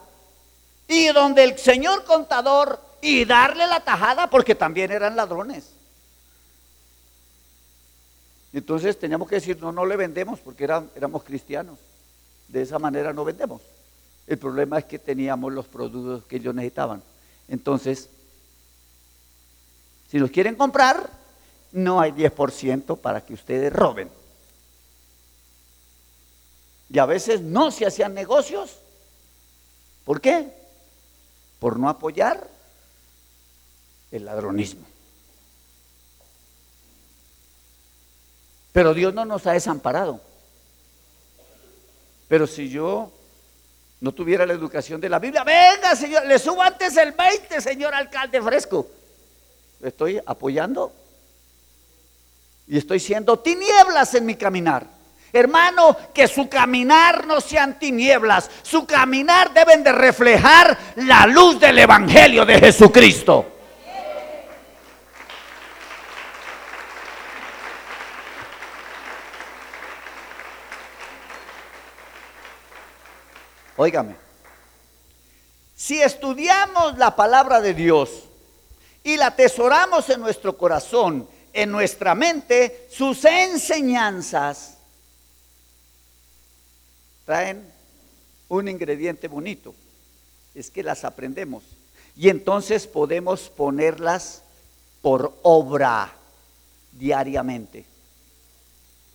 [0.89, 5.70] y donde el señor contador y darle la tajada porque también eran ladrones.
[8.53, 11.78] Entonces teníamos que decir, no, no le vendemos porque éramos cristianos.
[12.49, 13.61] De esa manera no vendemos.
[14.26, 17.03] El problema es que teníamos los productos que ellos necesitaban.
[17.47, 18.09] Entonces,
[20.11, 21.11] si los quieren comprar,
[21.72, 24.11] no hay 10% para que ustedes roben.
[26.91, 28.78] Y a veces no se hacían negocios.
[30.05, 30.58] ¿Por qué?
[31.59, 32.49] Por no apoyar
[34.11, 34.87] el ladronismo.
[38.73, 40.21] Pero Dios no nos ha desamparado.
[42.29, 43.11] Pero si yo
[44.01, 47.95] no tuviera la educación de la Biblia, venga, señor, le subo antes el 20, señor
[47.95, 48.87] alcalde fresco
[49.83, 50.93] estoy apoyando
[52.67, 54.98] y estoy siendo tinieblas en mi caminar.
[55.33, 61.79] Hermano, que su caminar no sean tinieblas, su caminar deben de reflejar la luz del
[61.79, 63.55] Evangelio de Jesucristo.
[73.76, 74.16] Óigame,
[75.76, 78.24] si estudiamos la palabra de Dios,
[79.05, 84.78] y la atesoramos en nuestro corazón, en nuestra mente, sus enseñanzas
[87.29, 87.62] traen
[88.49, 89.74] un ingrediente bonito,
[90.55, 91.62] es que las aprendemos
[92.16, 94.43] y entonces podemos ponerlas
[95.03, 96.11] por obra
[96.93, 97.85] diariamente.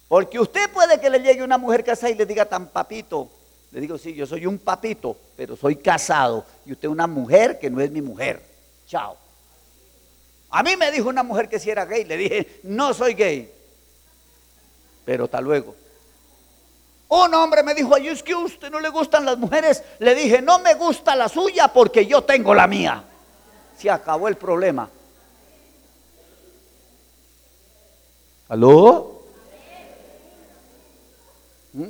[0.07, 3.31] Porque usted puede que le llegue una mujer casada y le diga tan papito.
[3.71, 6.45] Le digo, sí, yo soy un papito, pero soy casado.
[6.67, 8.43] Y usted una mujer que no es mi mujer.
[8.85, 9.17] Chao.
[10.51, 13.51] A mí me dijo una mujer que si era gay, le dije, no soy gay.
[15.03, 15.82] Pero hasta luego.
[17.07, 19.83] Un hombre me dijo, es que a usted no le gustan las mujeres.
[19.99, 23.03] Le dije, no me gusta la suya porque yo tengo la mía.
[23.77, 24.89] Se acabó el problema.
[28.49, 29.21] ¿Aló?
[31.73, 31.89] ¿Mm?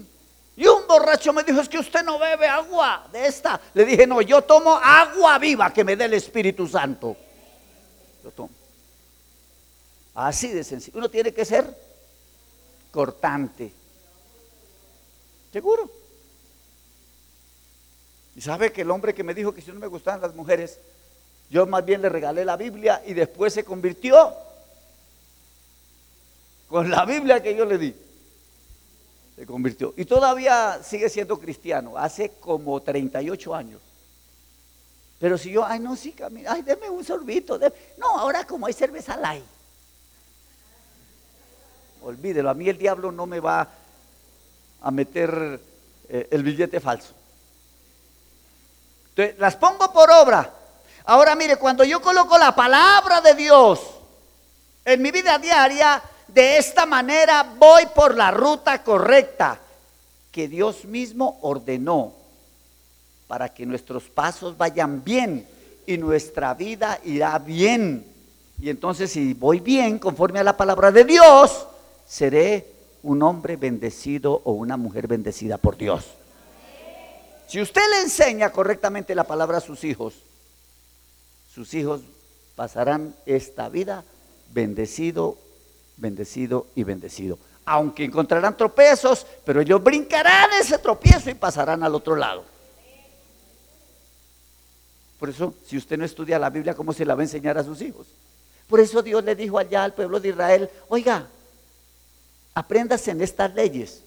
[0.56, 3.60] Y un borracho me dijo, es que usted no bebe agua de esta.
[3.74, 7.18] Le dije, no, yo tomo agua viva que me dé el Espíritu Santo.
[10.16, 10.98] Así de sencillo.
[11.00, 11.66] Uno tiene que ser
[12.92, 13.74] cortante.
[15.54, 15.90] Seguro.
[18.36, 20.80] Y sabe que el hombre que me dijo que si no me gustaban las mujeres,
[21.52, 24.34] yo más bien le regalé la Biblia y después se convirtió
[26.68, 27.96] con la Biblia que yo le di.
[29.36, 29.94] Se convirtió.
[29.96, 31.98] Y todavía sigue siendo cristiano.
[31.98, 33.80] Hace como 38 años.
[35.20, 37.60] Pero si yo, ay, no, sí, camina, ay, deme un sorbito.
[38.00, 39.44] No, ahora como hay cerveza light.
[42.02, 43.83] Olvídelo, a mí el diablo no me va
[44.84, 45.60] a meter
[46.10, 47.14] eh, el billete falso.
[49.10, 50.54] Entonces, las pongo por obra.
[51.06, 53.80] Ahora mire, cuando yo coloco la palabra de Dios
[54.86, 59.60] en mi vida diaria, de esta manera voy por la ruta correcta
[60.32, 62.14] que Dios mismo ordenó
[63.28, 65.48] para que nuestros pasos vayan bien
[65.86, 68.06] y nuestra vida irá bien.
[68.60, 71.68] Y entonces si voy bien conforme a la palabra de Dios,
[72.08, 72.73] seré
[73.04, 76.06] un hombre bendecido o una mujer bendecida por Dios.
[77.48, 80.16] Si usted le enseña correctamente la palabra a sus hijos,
[81.54, 82.02] sus hijos
[82.56, 84.04] pasarán esta vida
[84.54, 85.38] bendecido,
[85.98, 87.38] bendecido y bendecido.
[87.66, 92.44] Aunque encontrarán tropezos, pero ellos brincarán ese tropiezo y pasarán al otro lado.
[95.20, 97.64] Por eso, si usted no estudia la Biblia, ¿cómo se la va a enseñar a
[97.64, 98.08] sus hijos?
[98.68, 101.28] Por eso Dios le dijo allá al pueblo de Israel, oiga,
[102.54, 104.02] apréndase en estas leyes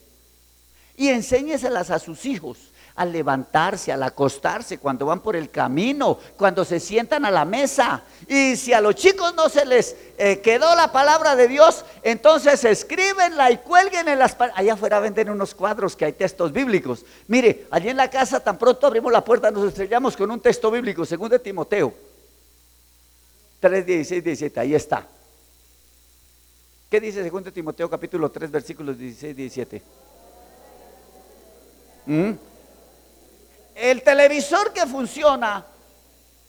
[0.96, 2.58] y enséñeselas a sus hijos
[2.96, 8.02] al levantarse, al acostarse, cuando van por el camino, cuando se sientan a la mesa.
[8.26, 12.64] Y si a los chicos no se les eh, quedó la palabra de Dios, entonces
[12.64, 17.04] escríbenla y cuelguen en las Allá afuera venden unos cuadros que hay textos bíblicos.
[17.28, 20.70] Mire, allí en la casa tan pronto abrimos la puerta, nos estrellamos con un texto
[20.70, 21.92] bíblico, según de Timoteo.
[23.60, 25.06] 3, 16, 17, ahí está.
[26.90, 29.82] ¿Qué dice según de Timoteo capítulo 3 versículos 16 17?
[32.06, 32.32] ¿Mm?
[33.74, 35.66] El televisor que funciona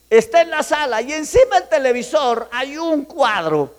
[0.09, 3.73] está en la sala y encima del televisor hay un cuadro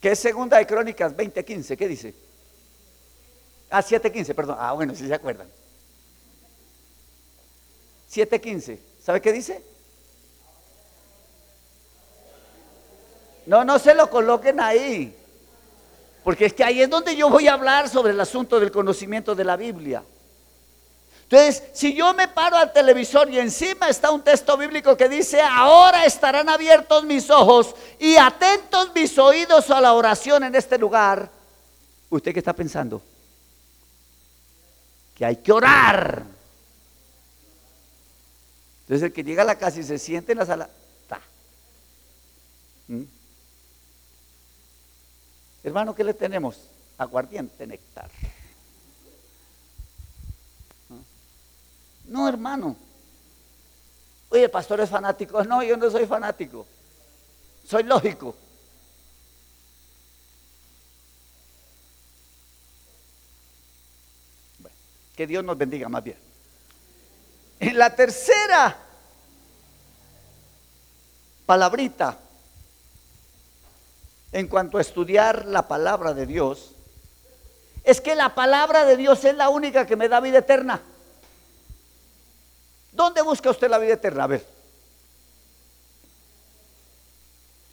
[0.00, 1.76] que es segunda de Crónicas 20:15.
[1.76, 2.14] ¿Qué dice?
[3.68, 4.56] Ah, 7:15, perdón.
[4.58, 5.48] Ah, bueno, si se acuerdan.
[8.08, 8.80] 7:15.
[9.02, 9.62] ¿Sabe qué dice?
[13.48, 15.16] No, no se lo coloquen ahí.
[16.22, 19.34] Porque es que ahí es donde yo voy a hablar sobre el asunto del conocimiento
[19.34, 20.02] de la Biblia.
[21.22, 25.40] Entonces, si yo me paro al televisor y encima está un texto bíblico que dice,
[25.40, 31.30] ahora estarán abiertos mis ojos y atentos mis oídos a la oración en este lugar,
[32.10, 33.00] ¿usted qué está pensando?
[35.14, 36.22] Que hay que orar.
[38.82, 40.68] Entonces, el que llega a la casa y se siente en la sala,
[41.00, 41.20] está.
[45.62, 46.68] Hermano, ¿qué le tenemos?
[46.96, 48.10] Aguardiente, néctar.
[52.04, 52.76] No, hermano.
[54.30, 55.42] Oye, pastor es fanático.
[55.44, 56.66] No, yo no soy fanático.
[57.66, 58.34] Soy lógico.
[65.18, 66.16] que Dios nos bendiga más bien.
[67.58, 68.76] En la tercera
[71.44, 72.16] palabrita
[74.32, 76.74] en cuanto a estudiar la palabra de Dios,
[77.84, 80.82] es que la palabra de Dios es la única que me da vida eterna.
[82.92, 84.24] ¿Dónde busca usted la vida eterna?
[84.24, 84.44] A ver.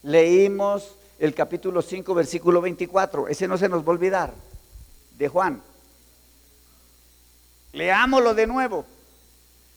[0.03, 3.27] Leímos el capítulo 5, versículo 24.
[3.27, 4.33] Ese no se nos va a olvidar.
[5.17, 5.61] De Juan.
[7.73, 8.85] Leámoslo de nuevo.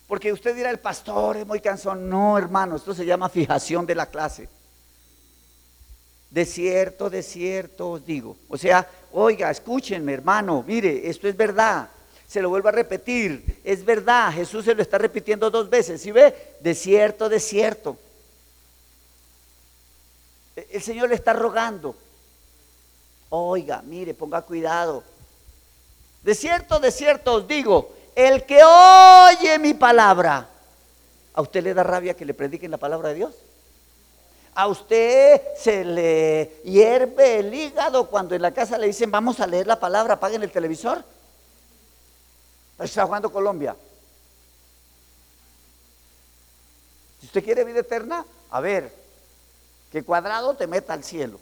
[0.06, 2.08] Porque usted dirá, el pastor es muy cansón.
[2.08, 4.48] No, hermano, esto se llama fijación de la clase.
[6.30, 8.36] De cierto, de cierto os digo.
[8.48, 11.88] O sea, oiga, escúchenme, hermano, mire, esto es verdad.
[12.26, 14.32] Se lo vuelvo a repetir, es verdad.
[14.32, 16.02] Jesús se lo está repitiendo dos veces.
[16.02, 16.56] ¿Sí ve?
[16.60, 17.96] De cierto, de cierto.
[20.54, 21.96] E, el Señor le está rogando.
[23.30, 25.02] Oiga, mire, ponga cuidado.
[26.22, 30.46] De cierto, de cierto os digo, el que oye mi palabra,
[31.32, 33.34] ¿a usted le da rabia que le prediquen la palabra de Dios?
[34.58, 39.46] A usted se le hierve el hígado cuando en la casa le dicen vamos a
[39.46, 41.04] leer la palabra, apaguen el televisor.
[42.76, 43.76] Está jugando Colombia.
[47.20, 48.92] Si usted quiere vida eterna, a ver,
[49.92, 51.38] que cuadrado te meta al cielo.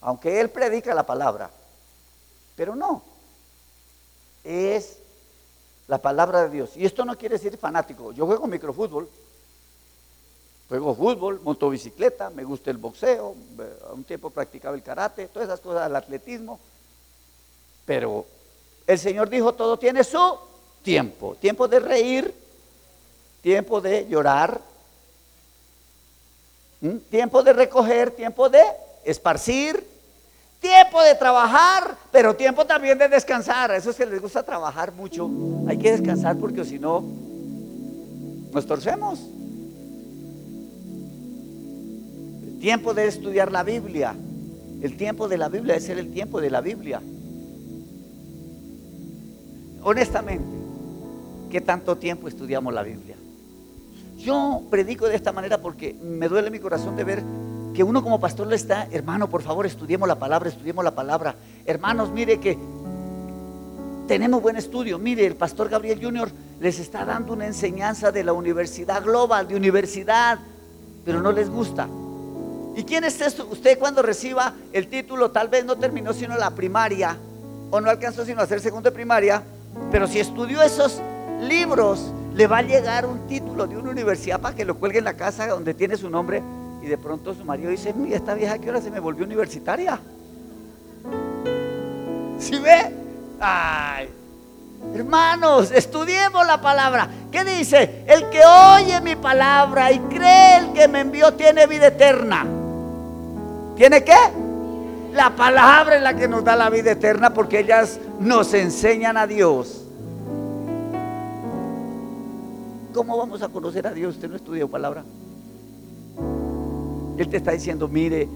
[0.00, 1.50] Aunque él predica la palabra.
[2.56, 3.02] Pero no.
[4.44, 4.96] Es
[5.88, 6.70] la palabra de Dios.
[6.74, 8.12] Y esto no quiere decir fanático.
[8.12, 9.10] Yo juego microfútbol.
[10.68, 13.34] Juego fútbol, monto bicicleta, me gusta el boxeo,
[13.88, 16.58] a un tiempo practicaba el karate, todas esas cosas, el atletismo.
[17.84, 18.26] Pero
[18.86, 20.18] el Señor dijo, todo tiene su
[20.82, 21.36] tiempo.
[21.36, 22.34] Tiempo de reír,
[23.42, 24.60] tiempo de llorar,
[27.10, 28.62] tiempo de recoger, tiempo de
[29.04, 29.96] esparcir,
[31.02, 33.70] de trabajar, pero tiempo también de descansar.
[33.70, 35.28] A esos que les gusta trabajar mucho,
[35.68, 37.04] hay que descansar porque si no,
[38.52, 39.20] nos torcemos.
[42.60, 44.14] Tiempo de estudiar la Biblia.
[44.82, 47.00] El tiempo de la Biblia ser el tiempo de la Biblia.
[49.82, 50.44] Honestamente,
[51.50, 53.16] ¿qué tanto tiempo estudiamos la Biblia?
[54.18, 57.22] Yo predico de esta manera porque me duele mi corazón de ver
[57.74, 61.36] que uno como pastor le está, hermano, por favor, estudiemos la palabra, estudiemos la palabra.
[61.66, 62.58] Hermanos, mire que
[64.06, 64.98] tenemos buen estudio.
[64.98, 66.30] Mire, el pastor Gabriel Junior
[66.60, 70.38] les está dando una enseñanza de la universidad global, de universidad,
[71.04, 71.88] pero no les gusta.
[72.76, 73.48] ¿Y quién es esto?
[73.50, 77.16] Usted cuando reciba el título, tal vez no terminó sino la primaria,
[77.70, 79.42] o no alcanzó sino a hacer segundo de primaria,
[79.90, 81.00] pero si estudió esos
[81.40, 85.04] libros, le va a llegar un título de una universidad para que lo cuelgue en
[85.04, 86.42] la casa donde tiene su nombre
[86.82, 89.98] y de pronto su marido dice, mira, esta vieja que ahora se me volvió universitaria.
[92.38, 92.92] ¿Sí ve?
[93.40, 94.10] Ay.
[94.94, 97.08] Hermanos, estudiemos la palabra.
[97.32, 98.04] ¿Qué dice?
[98.06, 102.46] El que oye mi palabra y cree el que me envió tiene vida eterna.
[103.76, 104.16] ¿Tiene qué?
[105.12, 109.26] La palabra es la que nos da la vida eterna porque ellas nos enseñan a
[109.26, 109.84] Dios.
[112.94, 114.14] ¿Cómo vamos a conocer a Dios?
[114.14, 115.04] Usted no estudió palabra.
[117.18, 118.28] Él te está diciendo, mire,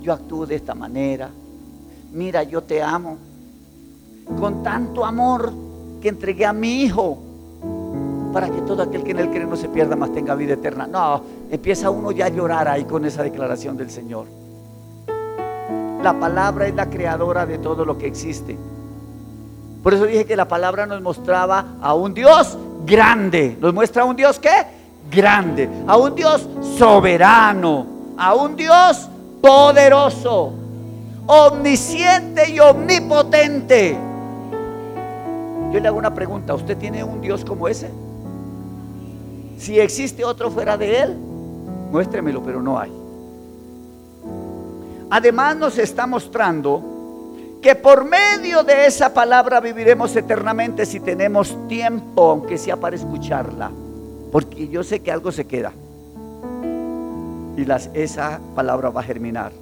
[0.00, 1.30] yo actúo de esta manera.
[2.12, 3.18] Mira, yo te amo.
[4.38, 5.52] Con tanto amor
[6.00, 7.18] que entregué a mi hijo
[8.32, 10.86] para que todo aquel que en él cree no se pierda, más tenga vida eterna.
[10.86, 14.45] No, empieza uno ya a llorar ahí con esa declaración del Señor.
[16.06, 18.56] La palabra es la creadora de todo lo que existe.
[19.82, 23.58] Por eso dije que la palabra nos mostraba a un Dios grande.
[23.60, 24.48] Nos muestra a un Dios que
[25.10, 26.48] grande, a un Dios
[26.78, 27.86] soberano,
[28.16, 29.08] a un Dios
[29.42, 30.52] poderoso,
[31.26, 33.98] omnisciente y omnipotente.
[35.72, 37.90] Yo le hago una pregunta, ¿usted tiene un Dios como ese?
[39.58, 41.16] Si existe otro fuera de él,
[41.90, 43.05] muéstremelo, pero no hay.
[45.10, 46.82] Además nos está mostrando
[47.62, 53.70] que por medio de esa palabra viviremos eternamente si tenemos tiempo, aunque sea para escucharla.
[54.32, 55.72] Porque yo sé que algo se queda
[57.56, 59.52] y las, esa palabra va a germinar.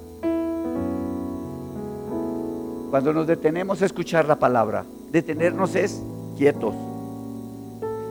[2.89, 6.01] Cuando nos detenemos a escuchar la palabra, detenernos es
[6.37, 6.73] quietos.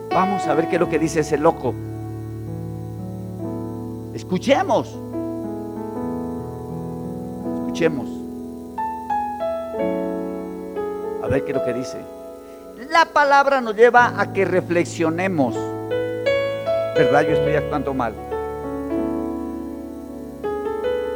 [0.09, 1.73] Vamos a ver qué es lo que dice ese loco.
[4.13, 4.97] Escuchemos.
[7.75, 8.07] Escuchemos.
[11.21, 11.97] A ver qué es lo que dice.
[12.89, 15.55] La palabra nos lleva a que reflexionemos.
[16.95, 17.23] ¿Verdad?
[17.23, 18.13] Yo estoy actuando mal.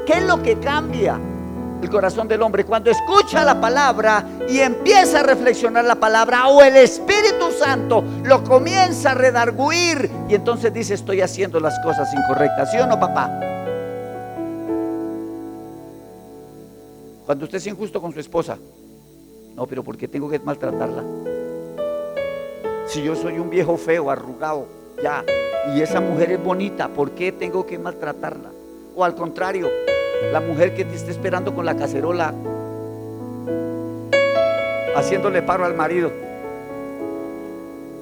[0.06, 1.18] ¿Qué es lo que cambia
[1.82, 2.66] el corazón del hombre?
[2.66, 8.44] Cuando escucha la palabra y empieza a reflexionar la palabra o el Espíritu Santo lo
[8.44, 12.70] comienza a redarguir y entonces dice estoy haciendo las cosas incorrectas.
[12.70, 13.30] ¿Sí o no, papá?
[17.30, 18.58] Cuando usted es injusto con su esposa,
[19.56, 21.04] no, pero ¿por qué tengo que maltratarla?
[22.88, 24.66] Si yo soy un viejo feo, arrugado,
[25.04, 25.24] ya,
[25.72, 28.50] y esa mujer es bonita, ¿por qué tengo que maltratarla?
[28.96, 29.70] O al contrario,
[30.32, 32.34] la mujer que te está esperando con la cacerola,
[34.96, 36.12] haciéndole paro al marido.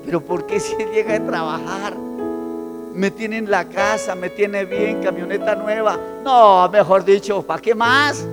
[0.05, 1.97] Pero ¿por qué si él llega a trabajar?
[2.93, 5.99] Me tiene en la casa, me tiene bien, camioneta nueva.
[6.23, 8.25] No, mejor dicho, ¿para qué más?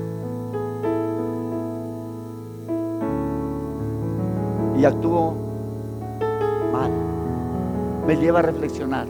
[4.79, 5.35] Y actúo
[6.72, 6.91] mal.
[8.07, 9.07] Me lleva a reflexionar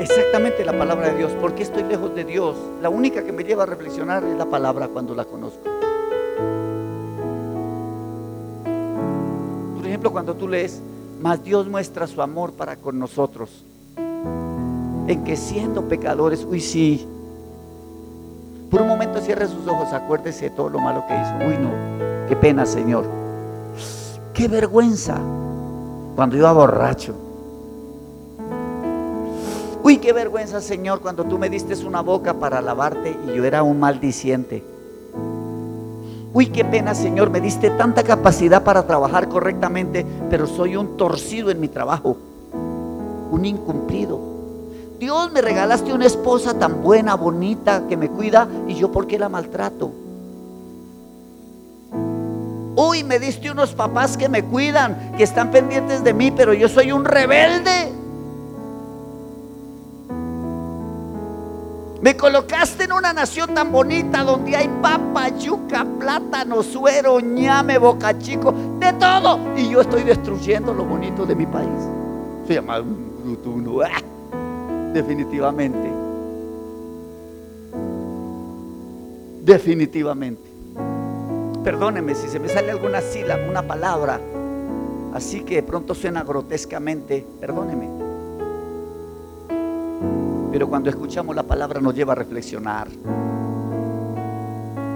[0.00, 1.32] exactamente la palabra de Dios.
[1.32, 2.56] ¿Por qué estoy lejos de Dios?
[2.80, 5.60] La única que me lleva a reflexionar es la palabra cuando la conozco.
[9.76, 10.80] Por ejemplo, cuando tú lees,
[11.20, 13.64] más Dios muestra su amor para con nosotros.
[13.96, 17.06] En que siendo pecadores, uy sí.
[18.70, 21.48] Por un momento cierre sus ojos, acuérdese de todo lo malo que hizo.
[21.48, 21.70] Uy no,
[22.28, 23.19] qué pena Señor.
[24.40, 25.18] Qué vergüenza
[26.16, 27.14] cuando iba borracho
[29.82, 33.62] Uy, qué vergüenza, Señor, cuando tú me diste una boca para lavarte y yo era
[33.62, 34.64] un maldiciente.
[36.32, 41.50] Uy, qué pena, Señor, me diste tanta capacidad para trabajar correctamente, pero soy un torcido
[41.50, 42.16] en mi trabajo,
[43.30, 44.18] un incumplido.
[44.98, 49.18] Dios, me regalaste una esposa tan buena, bonita, que me cuida, y yo por qué
[49.18, 49.92] la maltrato.
[52.76, 56.68] Uy, me diste unos papás que me cuidan, que están pendientes de mí, pero yo
[56.68, 57.92] soy un rebelde.
[62.00, 68.18] Me colocaste en una nación tan bonita donde hay papa, yuca, plátano, suero, ñame, boca
[68.18, 69.38] chico, de todo.
[69.54, 71.68] Y yo estoy destruyendo lo bonito de mi país.
[72.46, 73.80] Se llama un brutuno.
[73.82, 74.00] ¡ah!
[74.94, 75.92] Definitivamente.
[79.42, 80.49] Definitivamente.
[81.64, 84.18] Perdóneme si se me sale alguna sílaba, una palabra,
[85.12, 87.86] así que de pronto suena grotescamente, perdóneme.
[90.52, 92.88] Pero cuando escuchamos la palabra nos lleva a reflexionar.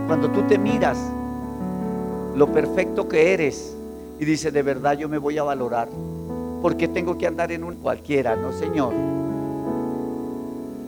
[0.07, 0.99] Cuando tú te miras
[2.35, 3.77] lo perfecto que eres
[4.19, 5.89] y dices, de verdad yo me voy a valorar,
[6.63, 8.95] porque tengo que andar en un cualquiera, no Señor.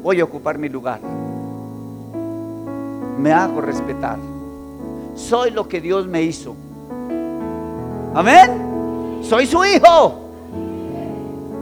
[0.03, 1.01] Voy a ocupar mi lugar.
[3.19, 4.36] Me hago respetar.
[5.17, 6.55] Soy lo que Dios me hizo.
[8.15, 9.21] Amén.
[9.23, 10.21] Soy su hijo.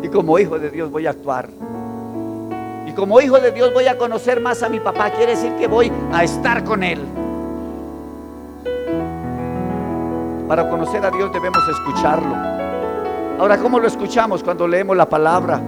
[0.03, 1.49] Y como hijo de Dios voy a actuar.
[2.87, 5.11] Y como hijo de Dios voy a conocer más a mi papá.
[5.11, 7.01] Quiere decir que voy a estar con él.
[10.49, 12.35] Para conocer a Dios debemos escucharlo.
[13.39, 15.59] Ahora, ¿cómo lo escuchamos cuando leemos la palabra?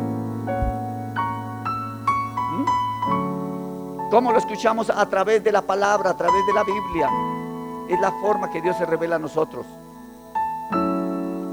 [2.51, 2.65] ¿Mm?
[4.11, 7.09] ¿Cómo lo escuchamos a través de la palabra, a través de la Biblia?
[7.89, 9.67] Es la forma que Dios se revela a nosotros.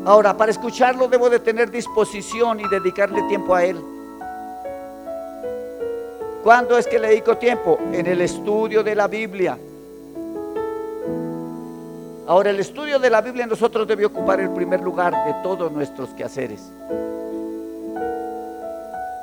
[0.05, 3.79] Ahora, para escucharlo debo de tener disposición y dedicarle tiempo a Él.
[6.43, 7.79] ¿Cuándo es que le dedico tiempo?
[7.93, 9.57] En el estudio de la Biblia.
[12.27, 15.71] Ahora, el estudio de la Biblia en nosotros debe ocupar el primer lugar de todos
[15.71, 16.61] nuestros quehaceres.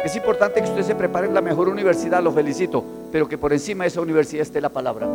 [0.02, 2.82] Es importante que usted se prepare en la mejor universidad, lo felicito,
[3.12, 5.06] pero que por encima de esa universidad esté la palabra.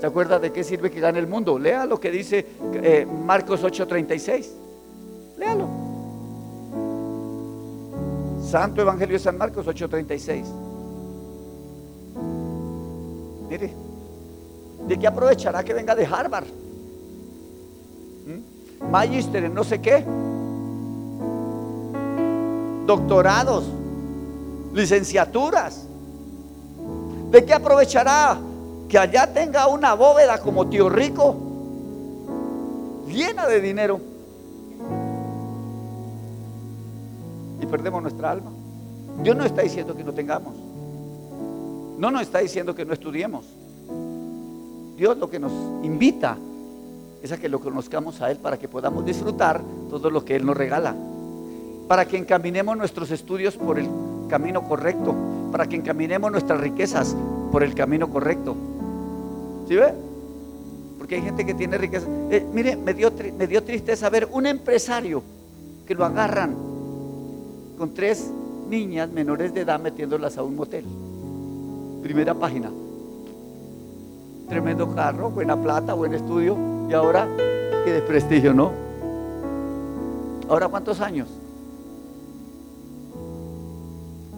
[0.00, 1.58] ¿Se acuerda de qué sirve que gane el mundo?
[1.58, 4.46] Lea lo que dice eh, Marcos 8:36.
[5.36, 5.68] Léalo.
[8.42, 10.44] Santo Evangelio de San Marcos 8:36.
[13.50, 13.74] Mire,
[14.88, 16.46] ¿de qué aprovechará que venga de Harvard?
[18.26, 18.90] ¿Mm?
[18.90, 20.02] Magister en no sé qué.
[22.86, 23.64] Doctorados,
[24.72, 25.86] licenciaturas.
[27.30, 28.40] ¿De qué aprovechará
[28.90, 31.36] que allá tenga una bóveda como tío rico,
[33.06, 34.00] llena de dinero,
[37.60, 38.50] y perdemos nuestra alma.
[39.22, 40.54] Dios no está diciendo que no tengamos.
[41.98, 43.44] No nos está diciendo que no estudiemos.
[44.96, 45.52] Dios lo que nos
[45.84, 46.36] invita
[47.22, 50.44] es a que lo conozcamos a Él para que podamos disfrutar todo lo que Él
[50.44, 50.96] nos regala.
[51.86, 53.88] Para que encaminemos nuestros estudios por el
[54.28, 55.14] camino correcto.
[55.52, 57.14] Para que encaminemos nuestras riquezas
[57.52, 58.56] por el camino correcto.
[59.70, 59.94] ¿Sí ve?
[60.98, 62.04] Porque hay gente que tiene riqueza.
[62.28, 65.22] Eh, mire, me dio, me dio tristeza ver un empresario
[65.86, 66.56] que lo agarran
[67.78, 68.32] con tres
[68.68, 70.84] niñas menores de edad metiéndolas a un motel.
[72.02, 72.68] Primera página.
[74.48, 76.56] Tremendo carro, buena plata, buen estudio.
[76.88, 77.28] Y ahora,
[77.84, 78.72] qué desprestigio, ¿no?
[80.48, 81.28] Ahora, ¿cuántos años?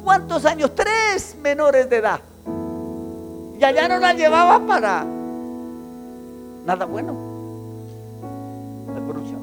[0.05, 0.73] ¿Cuántos años?
[0.75, 2.21] Tres menores de edad.
[3.59, 5.22] Y allá no la llevaba para
[6.65, 7.15] nada bueno.
[8.95, 9.41] La corrupción.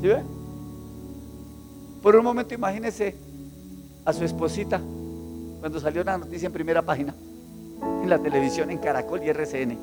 [0.00, 0.22] ¿Sí ve?
[2.02, 3.14] Por un momento imagínese
[4.04, 4.80] a su esposita
[5.60, 7.14] cuando salió la noticia en primera página,
[8.02, 9.78] en la televisión, en Caracol y RCN,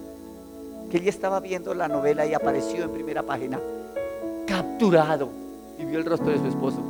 [0.91, 3.60] que ella estaba viendo la novela y apareció en primera página,
[4.45, 5.30] capturado,
[5.78, 6.82] y vio el rostro de su esposo.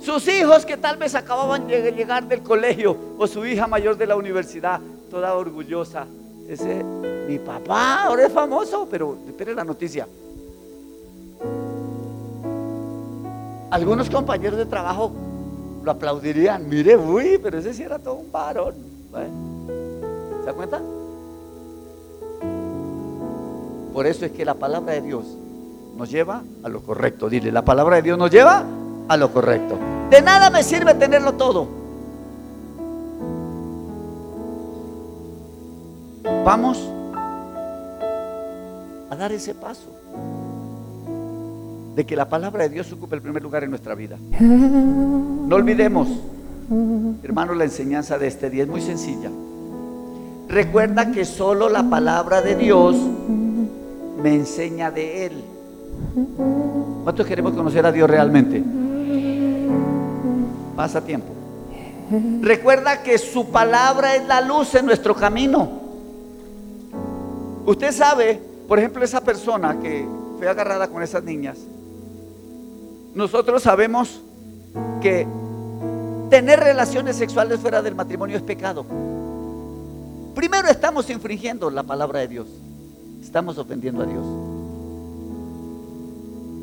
[0.00, 4.06] Sus hijos que tal vez acababan de llegar del colegio o su hija mayor de
[4.06, 6.06] la universidad, toda orgullosa.
[6.48, 6.84] Ese,
[7.28, 10.06] mi papá ahora es famoso, pero espere la noticia.
[13.70, 15.12] Algunos compañeros de trabajo
[15.82, 16.68] lo aplaudirían.
[16.68, 18.74] Mire, uy, pero ese sí era todo un varón.
[20.40, 20.80] ¿Se da cuenta?
[23.92, 25.24] Por eso es que la palabra de Dios
[25.96, 27.28] nos lleva a lo correcto.
[27.28, 28.64] Dile, la palabra de Dios nos lleva
[29.08, 29.78] a lo correcto.
[30.10, 31.81] De nada me sirve tenerlo todo.
[36.44, 36.90] Vamos
[39.10, 39.90] a dar ese paso
[41.94, 44.16] de que la palabra de Dios ocupe el primer lugar en nuestra vida.
[44.40, 46.08] No olvidemos,
[47.22, 49.30] hermano, la enseñanza de este día es muy sencilla.
[50.48, 52.96] Recuerda que solo la palabra de Dios
[54.20, 55.44] me enseña de Él.
[57.04, 58.64] ¿Cuántos queremos conocer a Dios realmente?
[60.74, 61.32] Pasa tiempo.
[62.40, 65.81] Recuerda que su palabra es la luz en nuestro camino.
[67.66, 70.06] Usted sabe, por ejemplo, esa persona que
[70.38, 71.58] fue agarrada con esas niñas.
[73.14, 74.20] Nosotros sabemos
[75.00, 75.26] que
[76.32, 78.86] Tener relaciones sexuales fuera del matrimonio es pecado.
[80.34, 82.48] Primero estamos infringiendo la palabra de Dios.
[83.20, 84.24] Estamos ofendiendo a Dios.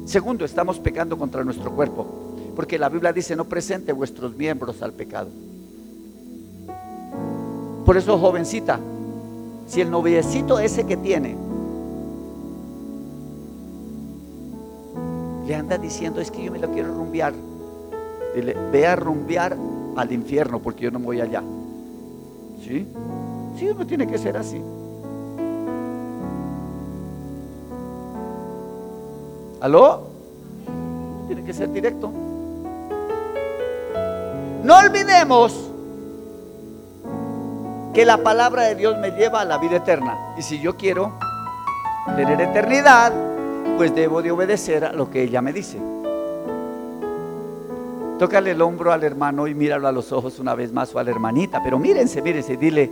[0.10, 2.08] Segundo, estamos pecando contra nuestro cuerpo.
[2.56, 5.30] Porque la Biblia dice, no presente vuestros miembros al pecado.
[7.86, 8.80] Por eso, jovencita,
[9.70, 11.38] si el noviecito ese que tiene
[15.45, 17.34] le anda diciendo, es que yo me lo quiero rumbear,
[18.36, 19.55] dile, ve a rumbear
[19.95, 21.43] al infierno porque yo no voy allá.
[22.63, 22.88] ¿Sí?
[23.57, 24.61] Sí, uno tiene que ser así.
[29.61, 30.03] ¿Aló?
[31.28, 32.11] Tiene que ser directo.
[34.63, 35.68] No olvidemos
[37.93, 40.17] que la palabra de Dios me lleva a la vida eterna.
[40.37, 41.13] Y si yo quiero
[42.15, 43.13] tener eternidad,
[43.77, 45.79] pues debo de obedecer a lo que ella me dice.
[48.19, 51.03] Tócale el hombro al hermano y míralo a los ojos una vez más o a
[51.03, 51.61] la hermanita.
[51.63, 52.91] Pero mírense, mírense, dile,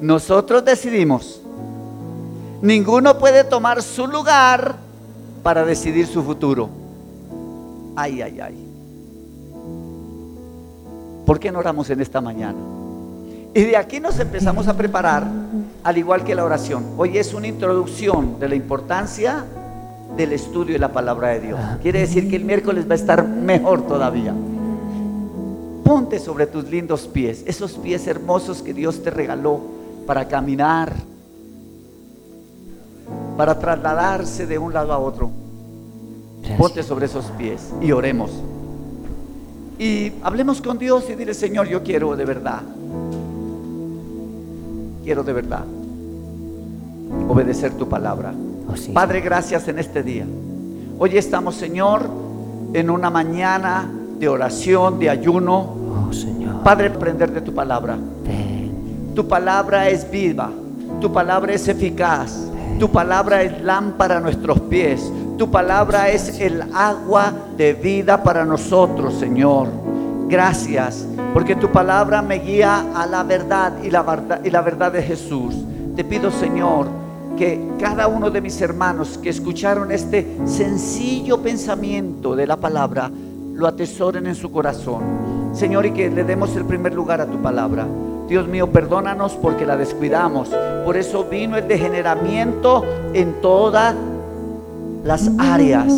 [0.00, 1.42] nosotros decidimos.
[2.62, 4.76] Ninguno puede tomar su lugar
[5.42, 6.68] para decidir su futuro.
[7.94, 8.66] Ay, ay, ay.
[11.26, 12.79] ¿Por qué no oramos en esta mañana?
[13.52, 15.26] Y de aquí nos empezamos a preparar,
[15.82, 16.84] al igual que la oración.
[16.96, 19.44] Hoy es una introducción de la importancia
[20.16, 21.60] del estudio de la palabra de Dios.
[21.82, 24.32] Quiere decir que el miércoles va a estar mejor todavía.
[25.84, 29.60] Ponte sobre tus lindos pies, esos pies hermosos que Dios te regaló
[30.06, 30.94] para caminar,
[33.36, 35.28] para trasladarse de un lado a otro.
[36.56, 38.30] Ponte sobre esos pies y oremos.
[39.76, 42.62] Y hablemos con Dios y dile, Señor, yo quiero de verdad.
[45.10, 45.64] Quiero de verdad
[47.28, 48.32] obedecer tu palabra.
[48.68, 50.24] Oh, Padre, gracias en este día.
[51.00, 52.08] Hoy estamos, Señor,
[52.72, 53.90] en una mañana
[54.20, 56.06] de oración, de ayuno.
[56.08, 56.62] Oh, Señor.
[56.62, 57.98] Padre, aprender de tu palabra.
[59.16, 60.48] Tu palabra es viva.
[61.00, 62.48] Tu palabra es eficaz.
[62.78, 65.10] Tu palabra es lámpara a nuestros pies.
[65.36, 69.66] Tu palabra es el agua de vida para nosotros, Señor.
[70.30, 71.04] Gracias,
[71.34, 75.02] porque tu palabra me guía a la verdad y la verdad, y la verdad de
[75.02, 75.56] Jesús.
[75.96, 76.86] Te pido, Señor,
[77.36, 83.10] que cada uno de mis hermanos que escucharon este sencillo pensamiento de la palabra
[83.54, 85.02] lo atesoren en su corazón.
[85.52, 87.88] Señor, y que le demos el primer lugar a tu palabra.
[88.28, 90.50] Dios mío, perdónanos porque la descuidamos.
[90.84, 93.96] Por eso vino el degeneramiento en todas
[95.02, 95.92] las áreas.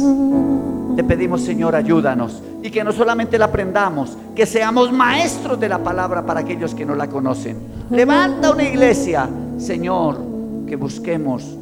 [0.96, 2.42] Te pedimos, Señor, ayúdanos.
[2.62, 6.86] Y que no solamente la aprendamos, que seamos maestros de la palabra para aquellos que
[6.86, 7.56] no la conocen.
[7.90, 9.28] Levanta una iglesia,
[9.58, 10.32] Señor
[10.72, 11.54] que busquemos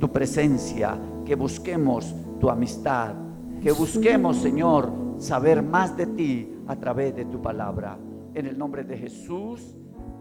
[0.00, 3.14] tu presencia, que busquemos tu amistad,
[3.62, 7.96] que busquemos, Señor, saber más de ti a través de tu palabra.
[8.34, 9.76] En el nombre de Jesús,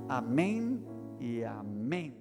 [0.08, 0.86] amén
[1.20, 2.21] y amén.